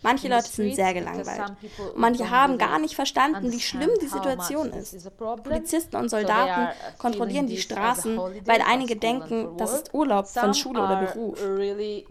Manche 0.02 0.28
Leute 0.28 0.48
sind 0.48 0.76
sehr 0.76 0.94
gelangweilt. 0.94 1.54
Manche 1.96 2.30
haben 2.30 2.58
gar 2.58 2.80
nicht 2.80 2.96
verstanden, 2.96 3.52
wie 3.52 3.60
schlimm 3.60 3.92
die 4.02 4.08
Situation 4.08 4.72
ist. 4.72 5.08
Polizisten 5.18 5.96
und 5.96 6.10
Soldaten 6.10 6.76
kontrollieren 6.98 7.48
die 7.48 7.58
Straßen, 7.58 8.20
weil 8.46 8.62
einige 8.68 8.96
denken, 8.96 9.58
das 9.58 9.74
ist 9.74 9.94
Urlaub 9.94 10.28
von 10.28 10.54
Schule 10.54 10.82
oder 10.82 10.96
Beruf. 10.98 11.40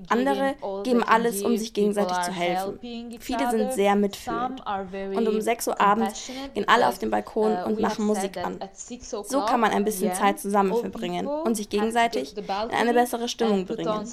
Andere 0.08 0.54
geben 0.84 1.02
alles, 1.02 1.42
um 1.42 1.56
sich 1.56 1.72
gegenseitig 1.72 2.16
zu 2.22 2.32
helfen. 2.32 2.78
Viele 3.20 3.50
sind 3.50 3.72
sehr 3.72 3.96
mitfühlend. 3.96 4.62
Und 5.14 5.28
um 5.28 5.40
6 5.40 5.68
Uhr 5.68 5.80
abends 5.80 6.30
gehen 6.54 6.68
alle 6.68 6.88
auf 6.88 6.98
den 6.98 7.10
Balkon 7.10 7.52
uh, 7.52 7.66
und 7.66 7.80
machen 7.80 8.06
Musik 8.06 8.36
an. 8.38 8.58
So 9.24 9.40
kann 9.42 9.60
man 9.60 9.72
ein 9.72 9.84
bisschen 9.84 10.12
Zeit 10.14 10.38
zusammen 10.38 10.74
verbringen 10.76 11.26
und 11.26 11.56
sich 11.56 11.68
gegenseitig 11.68 12.36
in 12.36 12.44
eine 12.70 12.94
bessere 12.94 13.28
Stimmung 13.28 13.66
bringen 13.66 14.06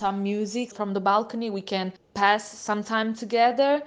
balcony 1.43 1.49
we 1.49 1.62
can 1.62 1.91
pass 2.13 2.43
some 2.43 2.84
time 2.84 3.13
together 3.15 3.82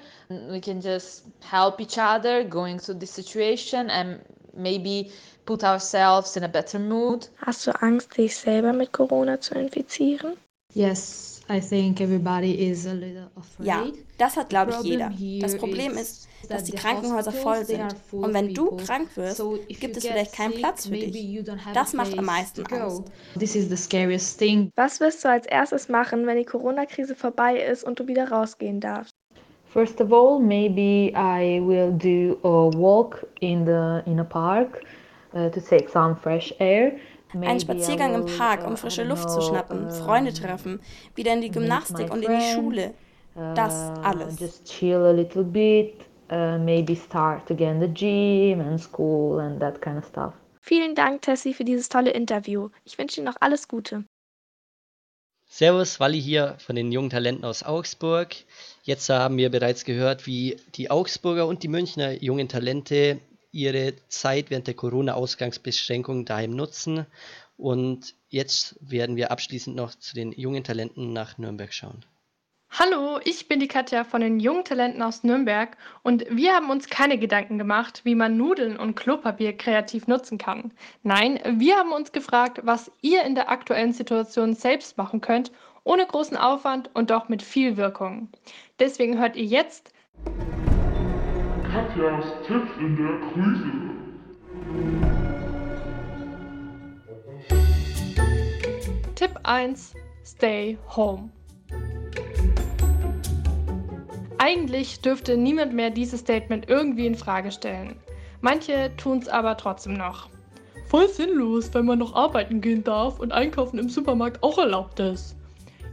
we 0.51 0.61
can 0.61 0.81
just 0.81 1.25
help 1.41 1.81
each 1.81 1.99
other 1.99 2.45
going 2.45 2.79
through 2.79 2.99
this 2.99 3.11
situation 3.11 3.91
and 3.91 4.21
maybe 4.55 5.11
put 5.45 5.63
ourselves 5.63 6.37
in 6.37 6.43
a 6.45 6.49
better 6.49 6.79
mood. 6.79 7.29
Hast 7.45 7.67
du 7.67 7.71
angst 7.83 8.17
dich 8.17 8.35
selber 8.35 8.73
mit 8.73 8.93
corona 8.93 9.41
zu 9.41 9.55
infizieren 9.55 10.37
yes 10.77 11.37
I 11.49 11.61
think 11.61 12.01
everybody 12.01 12.69
is 12.69 12.87
a 12.87 12.93
little 12.93 13.31
afraid. 13.37 13.67
Ja, 13.67 13.85
das 14.19 14.37
hat, 14.37 14.49
glaube 14.49 14.73
ich, 14.73 14.81
jeder. 14.81 15.13
Das 15.41 15.57
Problem 15.57 15.93
ist, 15.93 16.29
dass 16.49 16.65
die 16.65 16.73
Krankenhäuser 16.73 17.31
voll 17.31 17.65
sind. 17.65 17.95
Und 18.11 18.35
wenn 18.35 18.53
du 18.53 18.77
krank 18.77 19.17
wirst, 19.17 19.41
gibt 19.69 19.97
es 19.97 20.07
vielleicht 20.07 20.33
keinen 20.35 20.55
Platz 20.55 20.89
für 20.89 20.97
dich. 20.97 21.45
Das 21.73 21.93
macht 21.93 22.19
am 22.19 22.25
meisten 22.25 22.67
Angst. 22.67 23.05
This 23.39 23.55
is 23.55 23.69
the 23.69 23.77
scariest 23.77 24.39
thing. 24.39 24.71
Was 24.75 24.99
wirst 24.99 25.25
du 25.25 25.29
als 25.29 25.47
erstes 25.47 25.89
machen, 25.89 26.27
wenn 26.27 26.37
die 26.37 26.45
Corona-Krise 26.45 27.15
vorbei 27.15 27.59
ist 27.59 27.85
und 27.85 28.01
du 28.01 28.09
wieder 28.09 28.29
rausgehen 28.29 28.81
darfst? 28.81 29.15
First 29.69 30.01
of 30.01 30.13
all, 30.13 30.41
maybe 30.41 31.13
I 31.15 31.61
will 31.61 31.93
do 31.93 32.39
a 32.43 32.77
walk 32.77 33.27
in 33.41 33.67
the 33.67 34.01
in 34.11 34.19
a 34.19 34.25
park 34.25 34.83
uh, 35.35 35.51
to 35.51 35.61
take 35.61 35.89
some 35.91 36.17
fresh 36.17 36.53
air. 36.59 36.93
Ein 37.43 37.61
Spaziergang 37.61 38.15
im 38.15 38.27
Park, 38.39 38.67
um 38.67 38.77
frische 38.77 39.05
Luft 39.05 39.31
zu 39.31 39.41
schnappen, 39.41 39.91
Freunde 39.91 40.33
treffen, 40.33 40.81
wieder 41.15 41.33
in 41.33 41.41
die 41.41 41.51
Gymnastik 41.51 42.13
und 42.13 42.25
in 42.25 42.39
die 42.39 42.55
Schule. 42.55 42.95
Das 43.35 43.93
alles. 44.03 44.41
Just 44.41 44.65
chill 44.65 44.97
a 44.97 45.13
little 45.13 45.45
bit, 45.45 45.95
uh, 46.31 46.59
maybe 46.59 46.97
start 46.97 47.51
again 47.51 47.81
the 47.81 47.89
gym 47.89 48.61
and 48.61 48.81
school 48.81 49.41
and 49.41 49.61
that 49.61 49.83
kind 49.83 49.99
of 49.99 50.07
stuff. 50.07 50.33
Vielen 50.63 50.95
Dank, 50.95 51.23
Tessie, 51.23 51.55
für 51.55 51.65
dieses 51.65 51.89
tolle 51.89 52.11
Interview. 52.11 52.71
Ich 52.85 52.99
wünsche 52.99 53.21
Ihnen 53.21 53.27
noch 53.27 53.37
alles 53.41 53.69
Gute. 53.69 54.05
Servus, 55.49 56.01
Walli 56.01 56.21
hier 56.21 56.57
von 56.59 56.75
den 56.75 56.91
jungen 56.91 57.11
Talenten 57.11 57.45
aus 57.45 57.63
Augsburg. 57.63 58.35
Jetzt 58.83 59.09
haben 59.09 59.37
wir 59.37 59.49
bereits 59.51 59.85
gehört, 59.85 60.27
wie 60.27 60.57
die 60.75 60.91
Augsburger 60.91 61.47
und 61.47 61.63
die 61.63 61.69
Münchner 61.69 62.21
jungen 62.21 62.49
Talente 62.49 63.21
ihre 63.57 63.95
Zeit 64.09 64.51
während 64.51 64.67
der 64.67 64.75
Corona-Ausgangsbeschränkung 64.75 66.27
daheim 66.27 66.51
nutzen. 66.51 67.07
Und 67.57 68.15
jetzt 68.29 68.77
werden 68.81 69.17
wir 69.17 69.31
abschließend 69.31 69.75
noch 69.75 69.95
zu 69.95 70.15
den 70.15 70.33
jungen 70.33 70.63
Talenten 70.63 71.13
nach 71.15 71.39
Nürnberg 71.39 71.73
schauen. 71.73 72.05
Hallo, 72.69 73.19
ich 73.25 73.49
bin 73.49 73.59
die 73.59 73.69
Katja 73.69 74.05
von 74.05 74.21
den 74.21 74.39
jungen 74.39 74.65
Talenten 74.65 75.01
aus 75.01 75.25
Nürnberg 75.25 75.79
und 76.03 76.27
wir 76.29 76.53
haben 76.53 76.69
uns 76.69 76.91
keine 76.91 77.17
Gedanken 77.17 77.57
gemacht, 77.57 78.03
wie 78.05 78.15
man 78.15 78.37
Nudeln 78.37 78.77
und 78.77 78.97
Klopapier 78.97 79.57
kreativ 79.57 80.07
nutzen 80.07 80.37
kann. 80.37 80.73
Nein, 81.03 81.41
wir 81.59 81.77
haben 81.77 81.93
uns 81.93 82.13
gefragt, 82.13 82.61
was 82.65 82.91
ihr 83.01 83.25
in 83.25 83.35
der 83.35 83.49
aktuellen 83.49 83.95
Situation 83.95 84.55
selbst 84.55 84.99
machen 84.99 85.23
könnt, 85.23 85.53
ohne 85.85 86.05
großen 86.05 86.37
Aufwand 86.37 86.91
und 86.93 87.11
doch 87.11 87.31
mit 87.31 87.43
viel 87.43 87.79
Wirkung. 87.79 88.29
Deswegen 88.79 89.19
hört 89.19 89.37
ihr 89.37 89.45
jetzt 89.45 89.93
Katjas 91.77 92.25
Tipp 92.47 92.63
in 92.81 92.97
der 92.97 93.21
Krise. 93.29 93.71
Tipp 99.15 99.39
1: 99.43 99.93
Stay 100.25 100.79
home. 100.97 101.29
Eigentlich 104.39 105.03
dürfte 105.03 105.37
niemand 105.37 105.75
mehr 105.75 105.91
dieses 105.91 106.21
Statement 106.21 106.71
irgendwie 106.71 107.07
in 107.07 107.15
Frage 107.15 107.53
stellen. 107.53 107.97
Manche 108.41 108.91
tun 108.97 109.19
es 109.19 109.29
aber 109.29 109.59
trotzdem 109.59 109.99
noch. 109.99 110.31
Voll 110.87 111.09
sinnlos, 111.09 111.75
wenn 111.75 111.85
man 111.85 111.99
noch 111.99 112.15
arbeiten 112.15 112.63
gehen 112.63 112.85
darf 112.85 113.21
und 113.21 113.33
einkaufen 113.33 113.79
im 113.79 113.91
Supermarkt 113.91 114.43
auch 114.43 114.57
erlaubt 114.57 114.99
ist. 115.01 115.37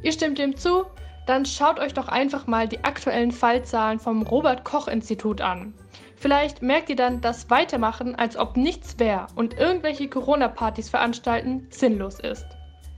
Ihr 0.01 0.13
stimmt 0.13 0.37
dem 0.37 0.55
zu? 0.55 0.85
Dann 1.25 1.45
schaut 1.45 1.79
euch 1.79 1.93
doch 1.93 2.09
einfach 2.09 2.47
mal 2.47 2.67
die 2.67 2.83
aktuellen 2.83 3.31
Fallzahlen 3.31 3.99
vom 3.99 4.23
Robert 4.23 4.65
Koch 4.65 4.87
Institut 4.87 5.39
an. 5.41 5.73
Vielleicht 6.15 6.61
merkt 6.61 6.89
ihr 6.89 6.95
dann, 6.95 7.21
dass 7.21 7.49
Weitermachen, 7.49 8.15
als 8.15 8.37
ob 8.37 8.55
nichts 8.57 8.99
wäre 8.99 9.27
und 9.35 9.57
irgendwelche 9.57 10.07
Corona-Partys 10.07 10.89
veranstalten, 10.89 11.67
sinnlos 11.69 12.19
ist. 12.19 12.45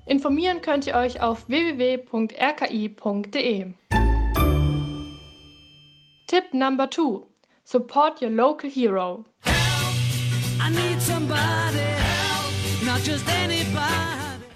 Informieren 0.06 0.62
könnt 0.62 0.86
ihr 0.86 0.96
euch 0.96 1.22
auf 1.22 1.48
www.rki.de. 1.50 2.06
Tip 6.28 6.54
number 6.54 6.90
two: 6.90 7.28
Support 7.64 8.22
your 8.22 8.30
local 8.30 8.70
hero. 8.70 9.26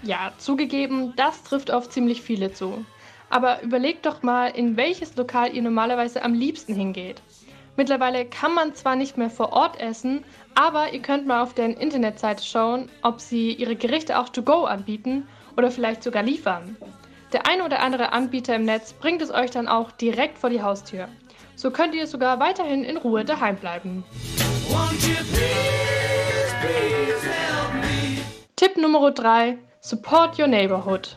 Ja, 0.02 0.32
zugegeben, 0.38 1.12
das 1.16 1.42
trifft 1.42 1.70
auf 1.72 1.88
ziemlich 1.88 2.22
viele 2.22 2.52
zu. 2.52 2.84
Aber 3.30 3.62
überlegt 3.62 4.04
doch 4.04 4.22
mal, 4.22 4.48
in 4.48 4.76
welches 4.76 5.16
Lokal 5.16 5.54
ihr 5.54 5.62
normalerweise 5.62 6.22
am 6.22 6.34
liebsten 6.34 6.74
hingeht. 6.74 7.22
Mittlerweile 7.76 8.26
kann 8.26 8.52
man 8.52 8.74
zwar 8.74 8.96
nicht 8.96 9.16
mehr 9.16 9.30
vor 9.30 9.52
Ort 9.52 9.80
essen, 9.80 10.24
aber 10.54 10.92
ihr 10.92 11.00
könnt 11.00 11.26
mal 11.26 11.42
auf 11.42 11.54
deren 11.54 11.74
Internetseite 11.74 12.44
schauen, 12.44 12.90
ob 13.02 13.20
sie 13.20 13.52
ihre 13.52 13.76
Gerichte 13.76 14.18
auch 14.18 14.28
to 14.28 14.42
go 14.42 14.64
anbieten 14.64 15.26
oder 15.56 15.70
vielleicht 15.70 16.02
sogar 16.02 16.22
liefern. 16.22 16.76
Der 17.32 17.46
ein 17.46 17.62
oder 17.62 17.80
andere 17.80 18.12
Anbieter 18.12 18.56
im 18.56 18.64
Netz 18.64 18.92
bringt 18.92 19.22
es 19.22 19.30
euch 19.30 19.50
dann 19.50 19.68
auch 19.68 19.92
direkt 19.92 20.36
vor 20.36 20.50
die 20.50 20.62
Haustür. 20.62 21.08
So 21.54 21.70
könnt 21.70 21.94
ihr 21.94 22.06
sogar 22.06 22.40
weiterhin 22.40 22.82
in 22.82 22.96
Ruhe 22.96 23.24
daheim 23.24 23.56
bleiben. 23.56 24.04
Tipp 28.56 28.76
Nummer 28.76 29.10
3. 29.12 29.58
Support 29.80 30.38
your 30.38 30.48
neighborhood. 30.48 31.16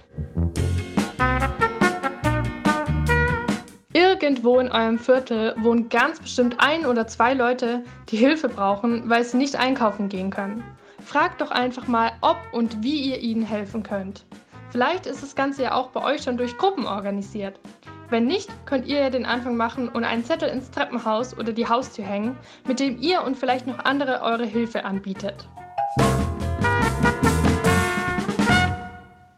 Irgendwo 4.23 4.57
in 4.57 4.71
eurem 4.71 4.99
Viertel 4.99 5.53
wohnen 5.57 5.89
ganz 5.89 6.17
bestimmt 6.17 6.55
ein 6.59 6.85
oder 6.85 7.07
zwei 7.07 7.33
Leute, 7.33 7.83
die 8.07 8.15
Hilfe 8.15 8.47
brauchen, 8.47 9.09
weil 9.09 9.25
sie 9.25 9.35
nicht 9.35 9.57
einkaufen 9.57 10.07
gehen 10.07 10.29
können. 10.29 10.63
Fragt 11.03 11.41
doch 11.41 11.51
einfach 11.51 11.89
mal, 11.89 12.13
ob 12.21 12.37
und 12.53 12.81
wie 12.81 13.01
ihr 13.01 13.19
ihnen 13.19 13.43
helfen 13.43 13.83
könnt. 13.83 14.23
Vielleicht 14.69 15.07
ist 15.07 15.23
das 15.23 15.35
Ganze 15.35 15.63
ja 15.63 15.73
auch 15.73 15.89
bei 15.89 16.01
euch 16.01 16.23
schon 16.23 16.37
durch 16.37 16.57
Gruppen 16.57 16.87
organisiert. 16.87 17.59
Wenn 18.07 18.25
nicht, 18.25 18.49
könnt 18.65 18.87
ihr 18.87 19.01
ja 19.01 19.09
den 19.09 19.25
Anfang 19.25 19.57
machen 19.57 19.89
und 19.89 20.05
einen 20.05 20.23
Zettel 20.23 20.47
ins 20.47 20.71
Treppenhaus 20.71 21.37
oder 21.37 21.51
die 21.51 21.67
Haustür 21.67 22.05
hängen, 22.05 22.37
mit 22.65 22.79
dem 22.79 23.01
ihr 23.01 23.23
und 23.23 23.35
vielleicht 23.35 23.67
noch 23.67 23.79
andere 23.79 24.21
eure 24.21 24.45
Hilfe 24.45 24.85
anbietet. 24.85 25.49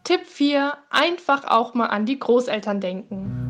Tipp 0.03 0.27
4. 0.27 0.73
Einfach 0.91 1.43
auch 1.45 1.73
mal 1.73 1.87
an 1.87 2.05
die 2.05 2.19
Großeltern 2.19 2.79
denken. 2.79 3.44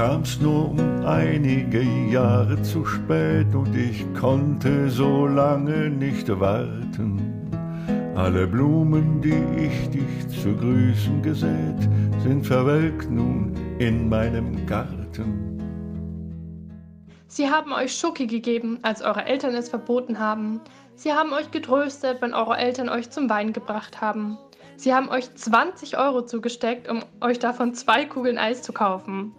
Kamst 0.00 0.40
nur 0.40 0.70
um 0.70 1.04
einige 1.04 1.82
Jahre 1.82 2.62
zu 2.62 2.86
spät 2.86 3.54
und 3.54 3.76
ich 3.76 4.02
konnte 4.18 4.88
so 4.88 5.26
lange 5.26 5.90
nicht 5.90 6.26
warten. 6.40 7.20
Alle 8.16 8.46
Blumen, 8.46 9.20
die 9.20 9.44
ich 9.62 9.90
dich 9.90 10.40
zu 10.40 10.56
grüßen 10.56 11.20
gesät, 11.20 11.76
sind 12.22 12.46
verwelkt 12.46 13.10
nun 13.10 13.52
in 13.78 14.08
meinem 14.08 14.64
Garten. 14.64 15.60
Sie 17.26 17.50
haben 17.50 17.74
euch 17.74 17.94
Schoki 17.94 18.26
gegeben, 18.26 18.78
als 18.80 19.02
eure 19.02 19.26
Eltern 19.26 19.54
es 19.54 19.68
verboten 19.68 20.18
haben. 20.18 20.62
Sie 20.94 21.12
haben 21.12 21.34
euch 21.34 21.50
getröstet, 21.50 22.22
wenn 22.22 22.32
eure 22.32 22.56
Eltern 22.56 22.88
euch 22.88 23.10
zum 23.10 23.28
Wein 23.28 23.52
gebracht 23.52 24.00
haben. 24.00 24.38
Sie 24.76 24.94
haben 24.94 25.10
euch 25.10 25.34
20 25.34 25.98
Euro 25.98 26.22
zugesteckt, 26.22 26.88
um 26.88 27.00
euch 27.20 27.38
davon 27.38 27.74
zwei 27.74 28.06
Kugeln 28.06 28.38
Eis 28.38 28.62
zu 28.62 28.72
kaufen. 28.72 29.34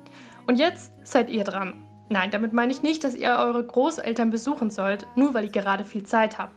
Und 0.51 0.57
jetzt 0.57 0.91
seid 1.05 1.29
ihr 1.29 1.45
dran. 1.45 1.75
Nein, 2.09 2.29
damit 2.29 2.51
meine 2.51 2.73
ich 2.73 2.83
nicht, 2.83 3.05
dass 3.05 3.15
ihr 3.15 3.29
eure 3.39 3.65
Großeltern 3.65 4.31
besuchen 4.31 4.69
sollt, 4.69 5.07
nur 5.15 5.33
weil 5.33 5.45
ihr 5.45 5.49
gerade 5.49 5.85
viel 5.85 6.03
Zeit 6.03 6.37
habt. 6.37 6.53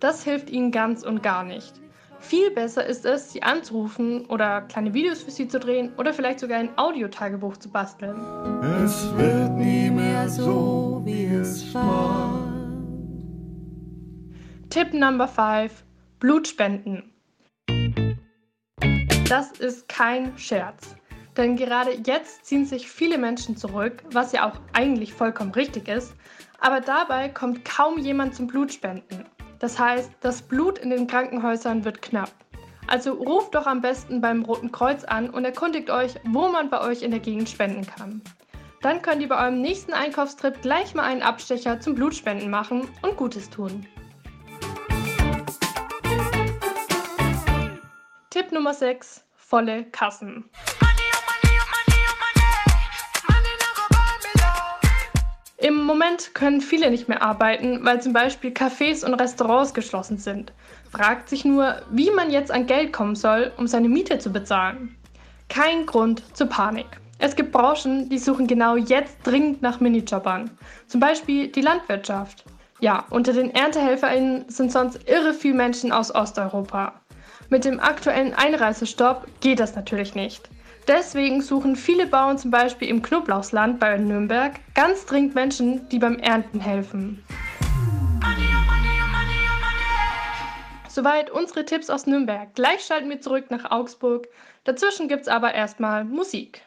Das 0.00 0.24
hilft 0.24 0.50
ihnen 0.50 0.72
ganz 0.72 1.04
und 1.04 1.22
gar 1.22 1.44
nicht. 1.44 1.74
Viel 2.18 2.50
besser 2.50 2.84
ist 2.84 3.06
es, 3.06 3.32
sie 3.32 3.44
anzurufen 3.44 4.26
oder 4.26 4.62
kleine 4.62 4.94
Videos 4.94 5.22
für 5.22 5.30
sie 5.30 5.46
zu 5.46 5.60
drehen 5.60 5.92
oder 5.96 6.12
vielleicht 6.12 6.40
sogar 6.40 6.58
ein 6.58 6.76
Audiotagebuch 6.76 7.56
zu 7.58 7.70
basteln. 7.70 8.16
Es 8.84 9.16
wird 9.16 9.52
nie 9.52 9.90
mehr 9.90 10.28
so, 10.28 11.02
wie 11.04 11.26
es 11.26 11.72
war. 11.72 12.42
Tipp 14.70 14.92
Number 14.92 15.28
5: 15.28 15.84
Blutspenden. 16.18 17.12
Das 19.28 19.52
ist 19.52 19.88
kein 19.88 20.36
Scherz. 20.36 20.95
Denn 21.36 21.56
gerade 21.56 21.98
jetzt 22.04 22.46
ziehen 22.46 22.64
sich 22.64 22.88
viele 22.90 23.18
Menschen 23.18 23.56
zurück, 23.56 24.02
was 24.10 24.32
ja 24.32 24.48
auch 24.48 24.58
eigentlich 24.72 25.12
vollkommen 25.12 25.52
richtig 25.52 25.88
ist, 25.88 26.14
aber 26.60 26.80
dabei 26.80 27.28
kommt 27.28 27.64
kaum 27.64 27.98
jemand 27.98 28.34
zum 28.34 28.46
Blutspenden. 28.46 29.26
Das 29.58 29.78
heißt, 29.78 30.10
das 30.20 30.42
Blut 30.42 30.78
in 30.78 30.90
den 30.90 31.06
Krankenhäusern 31.06 31.84
wird 31.84 32.00
knapp. 32.00 32.30
Also 32.86 33.12
ruft 33.14 33.54
doch 33.54 33.66
am 33.66 33.80
besten 33.80 34.20
beim 34.20 34.42
Roten 34.42 34.70
Kreuz 34.70 35.04
an 35.04 35.28
und 35.28 35.44
erkundigt 35.44 35.90
euch, 35.90 36.14
wo 36.24 36.48
man 36.48 36.70
bei 36.70 36.80
euch 36.80 37.02
in 37.02 37.10
der 37.10 37.20
Gegend 37.20 37.48
spenden 37.48 37.86
kann. 37.86 38.22
Dann 38.80 39.02
könnt 39.02 39.20
ihr 39.20 39.28
bei 39.28 39.42
eurem 39.42 39.60
nächsten 39.60 39.92
Einkaufstrip 39.92 40.62
gleich 40.62 40.94
mal 40.94 41.02
einen 41.02 41.22
Abstecher 41.22 41.80
zum 41.80 41.94
Blutspenden 41.94 42.48
machen 42.48 42.88
und 43.02 43.16
Gutes 43.16 43.50
tun. 43.50 43.86
Tipp 48.30 48.52
Nummer 48.52 48.74
6. 48.74 49.24
Volle 49.34 49.84
Kassen. 49.86 50.48
Moment 56.06 56.34
können 56.34 56.60
viele 56.60 56.88
nicht 56.88 57.08
mehr 57.08 57.20
arbeiten, 57.20 57.84
weil 57.84 58.00
zum 58.00 58.12
Beispiel 58.12 58.52
Cafés 58.52 59.04
und 59.04 59.14
Restaurants 59.14 59.74
geschlossen 59.74 60.18
sind. 60.18 60.52
Fragt 60.92 61.28
sich 61.28 61.44
nur, 61.44 61.82
wie 61.90 62.12
man 62.12 62.30
jetzt 62.30 62.52
an 62.52 62.66
Geld 62.66 62.92
kommen 62.92 63.16
soll, 63.16 63.50
um 63.56 63.66
seine 63.66 63.88
Miete 63.88 64.20
zu 64.20 64.30
bezahlen. 64.30 64.94
Kein 65.48 65.84
Grund 65.84 66.22
zur 66.32 66.46
Panik. 66.46 66.86
Es 67.18 67.34
gibt 67.34 67.50
Branchen, 67.50 68.08
die 68.08 68.18
suchen 68.18 68.46
genau 68.46 68.76
jetzt 68.76 69.16
dringend 69.24 69.62
nach 69.62 69.80
Minijobbern. 69.80 70.48
Zum 70.86 71.00
Beispiel 71.00 71.48
die 71.48 71.62
Landwirtschaft. 71.62 72.44
Ja, 72.78 73.04
unter 73.10 73.32
den 73.32 73.52
ErntehelferInnen 73.52 74.48
sind 74.48 74.70
sonst 74.70 75.08
irre 75.08 75.34
viele 75.34 75.54
Menschen 75.54 75.90
aus 75.90 76.14
Osteuropa. 76.14 77.00
Mit 77.50 77.64
dem 77.64 77.80
aktuellen 77.80 78.32
Einreisestopp 78.32 79.26
geht 79.40 79.58
das 79.58 79.74
natürlich 79.74 80.14
nicht. 80.14 80.48
Deswegen 80.86 81.42
suchen 81.42 81.74
viele 81.74 82.06
Bauern 82.06 82.38
zum 82.38 82.52
Beispiel 82.52 82.88
im 82.88 83.02
Knoblauchsland 83.02 83.80
bei 83.80 83.96
Nürnberg 83.98 84.60
ganz 84.74 85.04
dringend 85.04 85.34
Menschen, 85.34 85.88
die 85.88 85.98
beim 85.98 86.18
Ernten 86.20 86.60
helfen. 86.60 87.24
Soweit 90.88 91.30
unsere 91.30 91.64
Tipps 91.64 91.90
aus 91.90 92.06
Nürnberg. 92.06 92.54
Gleich 92.54 92.82
schalten 92.82 93.10
wir 93.10 93.20
zurück 93.20 93.50
nach 93.50 93.70
Augsburg. 93.70 94.28
Dazwischen 94.64 95.08
gibt's 95.08 95.28
aber 95.28 95.52
erstmal 95.52 96.04
Musik. 96.04 96.62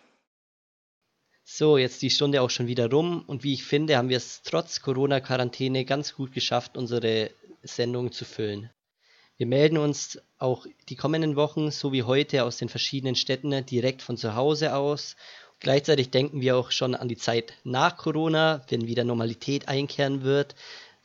So, 1.44 1.78
jetzt 1.78 2.02
die 2.02 2.12
Stunde 2.12 2.42
auch 2.42 2.52
schon 2.52 2.68
wieder 2.68 2.92
rum 2.92 3.24
und 3.26 3.44
wie 3.44 3.54
ich 3.54 3.64
finde, 3.64 3.98
haben 3.98 4.10
wir 4.10 4.18
es 4.18 4.44
trotz 4.44 4.82
Corona-Quarantäne 4.82 5.84
ganz 5.86 6.14
gut 6.14 6.32
geschafft, 6.32 6.78
unsere 6.78 7.32
Sendung 7.64 8.12
zu 8.12 8.24
füllen. 8.26 8.70
Wir 9.40 9.48
melden 9.48 9.78
uns 9.78 10.20
auch 10.38 10.66
die 10.90 10.98
kommenden 10.98 11.38
Wochen, 11.38 11.72
so 11.72 11.94
wie 11.94 12.04
heute, 12.04 12.44
aus 12.44 12.58
den 12.58 12.68
verschiedenen 12.68 13.16
Städten 13.16 13.66
direkt 13.66 14.02
von 14.02 14.18
zu 14.18 14.36
Hause 14.36 14.76
aus. 14.76 15.16
Gleichzeitig 15.62 16.10
denken 16.10 16.42
wir 16.42 16.58
auch 16.58 16.72
schon 16.72 16.94
an 16.94 17.08
die 17.08 17.16
Zeit 17.16 17.54
nach 17.64 17.96
Corona, 17.96 18.66
wenn 18.68 18.86
wieder 18.86 19.06
Normalität 19.06 19.70
einkehren 19.70 20.24
wird 20.24 20.56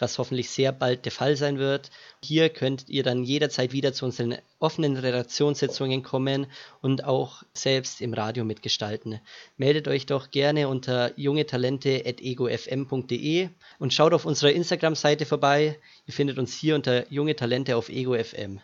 was 0.05 0.19
hoffentlich 0.19 0.51
sehr 0.51 0.71
bald 0.71 1.07
der 1.07 1.13
Fall 1.13 1.35
sein 1.35 1.59
wird. 1.59 1.91
Hier 2.23 2.51
könnt 2.51 2.91
ihr 2.91 3.03
dann 3.03 3.25
jederzeit 3.25 3.73
wieder 3.73 3.95
zu 3.95 4.05
unseren 4.05 4.37
offenen 4.59 4.99
Redaktionssitzungen 4.99 6.03
kommen 6.03 6.47
und 6.83 7.05
auch 7.05 7.43
selbst 7.55 8.03
im 8.03 8.13
Radio 8.13 8.45
mitgestalten. 8.45 9.19
Meldet 9.57 9.89
euch 9.89 10.05
doch 10.05 10.31
gerne 10.31 10.69
unter 10.69 11.19
jungetalente.egofm.de 11.19 13.49
und 13.79 13.95
schaut 13.95 14.13
auf 14.13 14.27
unserer 14.27 14.53
Instagram-Seite 14.53 15.25
vorbei. 15.25 15.79
Ihr 16.07 16.13
findet 16.13 16.37
uns 16.39 16.55
hier 16.55 16.75
unter 16.75 17.11
junge 17.11 17.35
Talente 17.35 17.77
auf 17.77 17.89
EgoFM. 17.89 18.61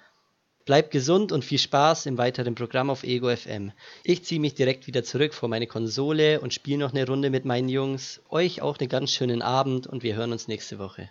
Bleibt 0.67 0.91
gesund 0.91 1.33
und 1.33 1.45
viel 1.45 1.59
Spaß 1.59 2.07
im 2.07 2.19
weiteren 2.19 2.55
Programm 2.55 2.91
auf 2.91 3.03
Ego 3.03 3.35
FM. 3.35 3.73
Ich 4.05 4.25
ziehe 4.25 4.41
mich 4.41 4.55
direkt 4.55 4.87
wieder 4.87 5.03
zurück 5.03 5.35
vor 5.35 5.49
meine 5.49 5.67
Konsole 5.67 6.41
und 6.41 6.55
spiele 6.55 6.79
noch 6.79 6.93
eine 6.93 7.07
Runde 7.07 7.31
mit 7.31 7.45
meinen 7.45 7.69
Jungs. 7.69 8.21
Euch 8.29 8.61
auch 8.61 8.79
einen 8.79 8.89
ganz 8.89 9.11
schönen 9.11 9.43
Abend 9.43 9.87
und 9.87 10.03
wir 10.03 10.15
hören 10.15 10.33
uns 10.33 10.49
nächste 10.49 10.79
Woche. 10.79 11.09